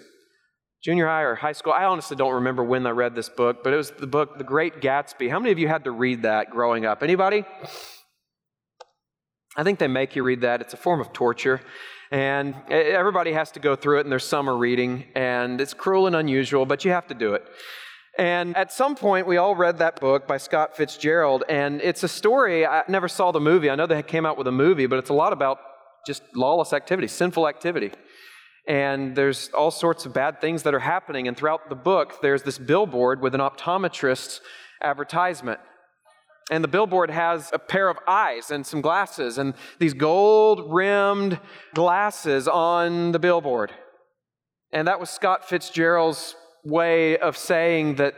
junior 0.87 1.09
high 1.09 1.23
or 1.23 1.35
high 1.35 1.51
school. 1.51 1.73
I 1.73 1.83
honestly 1.83 2.17
don't 2.17 2.35
remember 2.35 2.63
when 2.63 2.87
I 2.87 2.91
read 2.91 3.17
this 3.17 3.29
book, 3.29 3.65
but 3.65 3.73
it 3.73 3.77
was 3.77 3.91
the 3.91 4.07
book 4.07 4.39
The 4.39 4.45
Great 4.45 4.81
Gatsby. 4.81 5.29
How 5.29 5.41
many 5.41 5.51
of 5.51 5.59
you 5.59 5.67
had 5.67 5.83
to 5.83 5.91
read 5.91 6.23
that 6.23 6.51
growing 6.51 6.87
up? 6.87 7.03
Anybody? 7.03 7.45
I 9.57 9.65
think 9.65 9.81
they 9.81 9.89
make 9.89 10.15
you 10.15 10.23
read 10.23 10.43
that. 10.43 10.61
It's 10.61 10.75
a 10.75 10.77
form 10.77 11.01
of 11.01 11.13
torture. 11.13 11.61
And 12.13 12.55
everybody 12.71 13.33
has 13.33 13.51
to 13.51 13.59
go 13.59 13.75
through 13.75 13.99
it 13.99 14.03
in 14.03 14.11
their 14.11 14.21
summer 14.21 14.57
reading. 14.57 15.07
And 15.17 15.61
it's 15.61 15.75
cruel 15.75 16.07
and 16.07 16.15
unusual, 16.15 16.67
but 16.67 16.85
you 16.85 16.93
have 16.93 17.09
to 17.09 17.15
do 17.15 17.35
it. 17.35 17.45
And 18.17 18.57
at 18.57 18.73
some 18.73 18.95
point, 18.95 19.27
we 19.27 19.39
all 19.39 19.57
read 19.57 19.79
that 19.79 20.01
book 20.01 20.29
by 20.29 20.37
Scott 20.37 20.77
Fitzgerald. 20.77 21.43
And 21.49 21.81
it's 21.83 22.05
a 22.05 22.09
story. 22.09 22.65
I 22.65 22.85
never 22.87 23.09
saw 23.09 23.33
the 23.33 23.41
movie. 23.41 23.71
I 23.71 23.75
know 23.75 23.89
they 23.89 24.05
came 24.05 24.25
out 24.25 24.39
with 24.39 24.47
a 24.47 24.53
movie, 24.53 24.87
but 24.87 25.01
it's 25.01 25.11
a 25.11 25.15
lot 25.15 25.33
about 25.33 25.59
just 26.07 26.23
lawless 26.37 26.73
activity, 26.73 27.09
sinful 27.09 27.49
activity 27.49 27.91
and 28.67 29.15
there's 29.15 29.49
all 29.51 29.71
sorts 29.71 30.07
of 30.07 30.13
bad 30.13 30.41
things 30.41 30.65
that 30.65 30.75
are 30.75 30.81
happening. 30.81 31.29
And 31.29 31.37
throughout 31.37 31.69
the 31.69 31.77
book, 31.77 32.21
there's 32.21 32.43
this 32.43 32.59
billboard 32.59 33.21
with 33.21 33.35
an 33.35 33.41
optometrist's 33.41 34.41
advertisement. 34.83 35.61
And 36.51 36.63
the 36.63 36.69
billboard 36.69 37.11
has 37.11 37.51
a 37.53 37.59
pair 37.59 37.89
of 37.89 37.99
eyes 38.07 38.51
and 38.51 38.65
some 38.65 38.81
glasses, 38.81 39.37
and 39.39 39.55
these 39.81 39.95
gold 39.95 40.73
rimmed 40.73 41.41
glasses 41.75 42.47
on 42.47 43.13
the 43.13 43.19
billboard. 43.19 43.73
And 44.73 44.87
that 44.87 45.01
was 45.01 45.11
Scott 45.11 45.49
Fitzgerald's 45.49 46.37
way 46.65 47.19
of 47.19 47.37
saying 47.37 47.97
that 47.97 48.15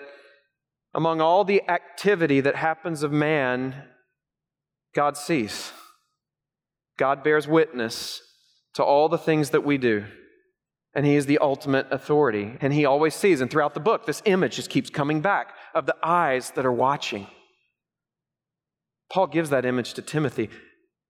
among 0.95 1.21
all 1.21 1.45
the 1.45 1.63
activity 1.69 2.41
that 2.41 2.57
happens 2.57 3.03
of 3.03 3.13
man, 3.13 3.85
God 4.95 5.17
sees. 5.17 5.73
God 6.99 7.23
bears 7.23 7.47
witness 7.47 8.21
to 8.75 8.83
all 8.83 9.09
the 9.09 9.19
things 9.19 9.51
that 9.51 9.65
we 9.65 9.79
do 9.79 10.05
and 10.95 11.07
he 11.07 11.17
is 11.17 11.27
the 11.27 11.39
ultimate 11.39 11.87
authority. 11.91 12.57
And 12.61 12.73
he 12.73 12.85
always 12.85 13.15
sees, 13.15 13.41
and 13.41 13.51
throughout 13.51 13.75
the 13.75 13.81
book, 13.81 14.07
this 14.07 14.23
image 14.25 14.57
just 14.57 14.71
keeps 14.71 14.91
coming 14.91 15.21
back 15.21 15.55
of 15.75 15.87
the 15.87 15.97
eyes 16.03 16.51
that 16.53 16.67
are 16.67 16.73
watching. 16.73 17.27
Paul 19.11 19.27
gives 19.27 19.51
that 19.51 19.65
image 19.65 19.95
to 19.95 20.03
Timothy. 20.03 20.51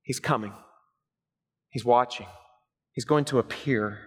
He's 0.03 0.21
coming, 0.21 0.53
he's 1.69 1.85
watching, 1.85 2.27
he's 2.93 3.05
going 3.05 3.25
to 3.27 3.39
appear. 3.39 3.99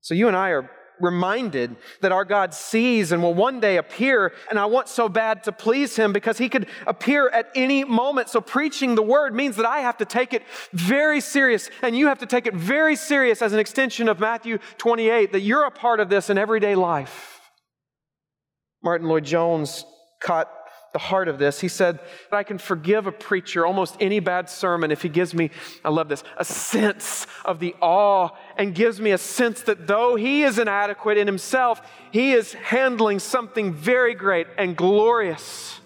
So 0.00 0.14
you 0.14 0.28
and 0.28 0.36
I 0.36 0.50
are 0.50 0.70
reminded 1.00 1.76
that 2.00 2.12
our 2.12 2.24
God 2.24 2.54
sees 2.54 3.12
and 3.12 3.22
will 3.22 3.34
one 3.34 3.60
day 3.60 3.76
appear. 3.76 4.32
And 4.50 4.58
I 4.58 4.66
want 4.66 4.88
so 4.88 5.08
bad 5.08 5.44
to 5.44 5.52
please 5.52 5.96
him 5.96 6.12
because 6.12 6.38
he 6.38 6.48
could 6.48 6.66
appear 6.86 7.28
at 7.28 7.50
any 7.54 7.84
moment. 7.84 8.28
So 8.28 8.40
preaching 8.40 8.94
the 8.94 9.02
word 9.02 9.34
means 9.34 9.56
that 9.56 9.66
I 9.66 9.80
have 9.80 9.96
to 9.98 10.04
take 10.04 10.32
it 10.32 10.42
very 10.72 11.20
serious 11.20 11.70
and 11.82 11.96
you 11.96 12.08
have 12.08 12.18
to 12.18 12.26
take 12.26 12.46
it 12.46 12.54
very 12.54 12.96
serious 12.96 13.42
as 13.42 13.52
an 13.52 13.58
extension 13.58 14.08
of 14.08 14.20
Matthew 14.20 14.58
28, 14.78 15.32
that 15.32 15.40
you're 15.40 15.64
a 15.64 15.70
part 15.70 16.00
of 16.00 16.08
this 16.08 16.30
in 16.30 16.38
everyday 16.38 16.74
life. 16.74 17.40
Martyn 18.82 19.08
Lloyd-Jones 19.08 19.84
caught 20.22 20.50
the 20.92 20.98
heart 20.98 21.28
of 21.28 21.38
this. 21.38 21.60
He 21.60 21.68
said, 21.68 22.00
I 22.32 22.42
can 22.42 22.58
forgive 22.58 23.06
a 23.06 23.12
preacher 23.12 23.66
almost 23.66 23.96
any 24.00 24.20
bad 24.20 24.48
sermon 24.48 24.90
if 24.90 25.02
he 25.02 25.08
gives 25.08 25.34
me, 25.34 25.50
I 25.84 25.90
love 25.90 26.08
this, 26.08 26.24
a 26.38 26.44
sense 26.44 27.26
of 27.44 27.60
the 27.60 27.74
awe 27.80 28.30
and 28.58 28.74
gives 28.74 29.00
me 29.00 29.12
a 29.12 29.18
sense 29.18 29.62
that 29.62 29.86
though 29.86 30.16
he 30.16 30.42
is 30.42 30.58
inadequate 30.58 31.16
in 31.16 31.28
himself, 31.28 31.80
he 32.10 32.32
is 32.32 32.52
handling 32.54 33.20
something 33.20 33.72
very 33.72 34.14
great 34.14 34.48
and 34.58 34.76
glorious. 34.76 35.80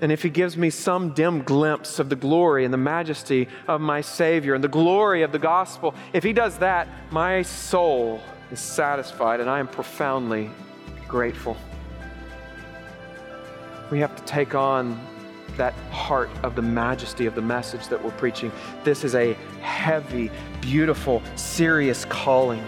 And 0.00 0.10
if 0.10 0.22
he 0.22 0.30
gives 0.30 0.56
me 0.56 0.70
some 0.70 1.12
dim 1.12 1.42
glimpse 1.42 1.98
of 1.98 2.08
the 2.08 2.16
glory 2.16 2.64
and 2.64 2.72
the 2.72 2.78
majesty 2.78 3.48
of 3.68 3.80
my 3.82 4.00
Savior 4.00 4.54
and 4.54 4.64
the 4.64 4.68
glory 4.68 5.22
of 5.22 5.32
the 5.32 5.38
gospel, 5.38 5.94
if 6.14 6.24
he 6.24 6.32
does 6.32 6.58
that, 6.58 6.88
my 7.10 7.42
soul 7.42 8.20
is 8.50 8.60
satisfied 8.60 9.40
and 9.40 9.48
I 9.48 9.58
am 9.58 9.68
profoundly 9.68 10.50
grateful. 11.06 11.56
We 13.90 14.00
have 14.00 14.16
to 14.16 14.22
take 14.24 14.54
on 14.54 14.98
that 15.56 15.74
heart 15.90 16.30
of 16.42 16.54
the 16.54 16.62
majesty 16.62 17.26
of 17.26 17.34
the 17.34 17.42
message 17.42 17.88
that 17.88 18.02
we're 18.02 18.10
preaching. 18.12 18.52
This 18.84 19.04
is 19.04 19.14
a 19.14 19.34
heavy, 19.60 20.30
beautiful, 20.60 21.22
serious 21.34 22.04
calling. 22.06 22.64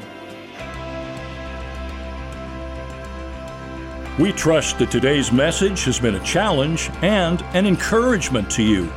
We 4.18 4.32
trust 4.32 4.78
that 4.80 4.90
today's 4.90 5.30
message 5.30 5.84
has 5.84 6.00
been 6.00 6.16
a 6.16 6.24
challenge 6.24 6.90
and 7.02 7.40
an 7.54 7.66
encouragement 7.66 8.50
to 8.50 8.64
you. 8.64 8.90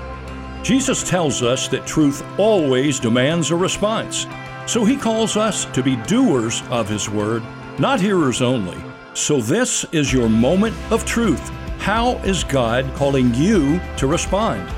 Jesus 0.64 1.08
tells 1.08 1.44
us 1.44 1.68
that 1.68 1.86
truth 1.86 2.24
always 2.40 3.00
demands 3.00 3.52
a 3.52 3.56
response. 3.56 4.26
So 4.66 4.84
he 4.84 4.98
calls 4.98 5.38
us 5.38 5.66
to 5.66 5.84
be 5.84 5.96
doers 6.08 6.64
of 6.70 6.90
his 6.90 7.10
word, 7.10 7.44
not 7.78 8.00
hearers 8.00 8.42
only. 8.42 8.78
So 9.14 9.42
this 9.42 9.86
is 9.92 10.12
your 10.14 10.30
moment 10.30 10.76
of 10.92 11.06
truth 11.06 11.52
how 11.82 12.18
is 12.18 12.44
God 12.44 12.94
calling 12.94 13.34
you 13.34 13.82
to 13.98 14.06
respond? 14.06 14.72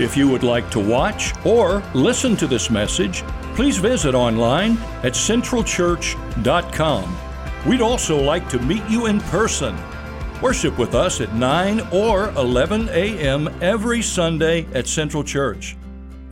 If 0.00 0.16
you 0.16 0.28
would 0.28 0.42
like 0.42 0.68
to 0.72 0.80
watch 0.80 1.32
or 1.46 1.80
listen 1.94 2.36
to 2.38 2.48
this 2.48 2.70
message, 2.70 3.22
please 3.54 3.78
visit 3.78 4.16
online 4.16 4.72
at 5.04 5.12
centralchurch.com. 5.12 7.16
We'd 7.68 7.80
also 7.80 8.20
like 8.20 8.48
to 8.48 8.58
meet 8.58 8.82
you 8.88 9.06
in 9.06 9.20
person. 9.20 9.78
Worship 10.42 10.76
with 10.76 10.96
us 10.96 11.20
at 11.20 11.32
9 11.34 11.86
or 11.92 12.30
11 12.30 12.88
a.m. 12.88 13.48
every 13.62 14.02
Sunday 14.02 14.66
at 14.74 14.88
Central 14.88 15.22
Church. 15.22 15.76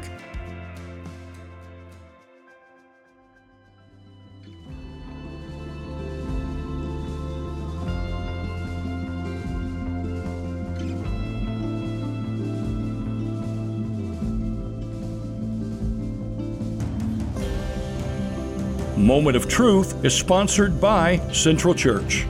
Moment 18.97 19.37
of 19.37 19.49
Truth 19.49 20.03
is 20.03 20.15
sponsored 20.15 20.81
by 20.81 21.19
Central 21.31 21.75
Church. 21.75 22.25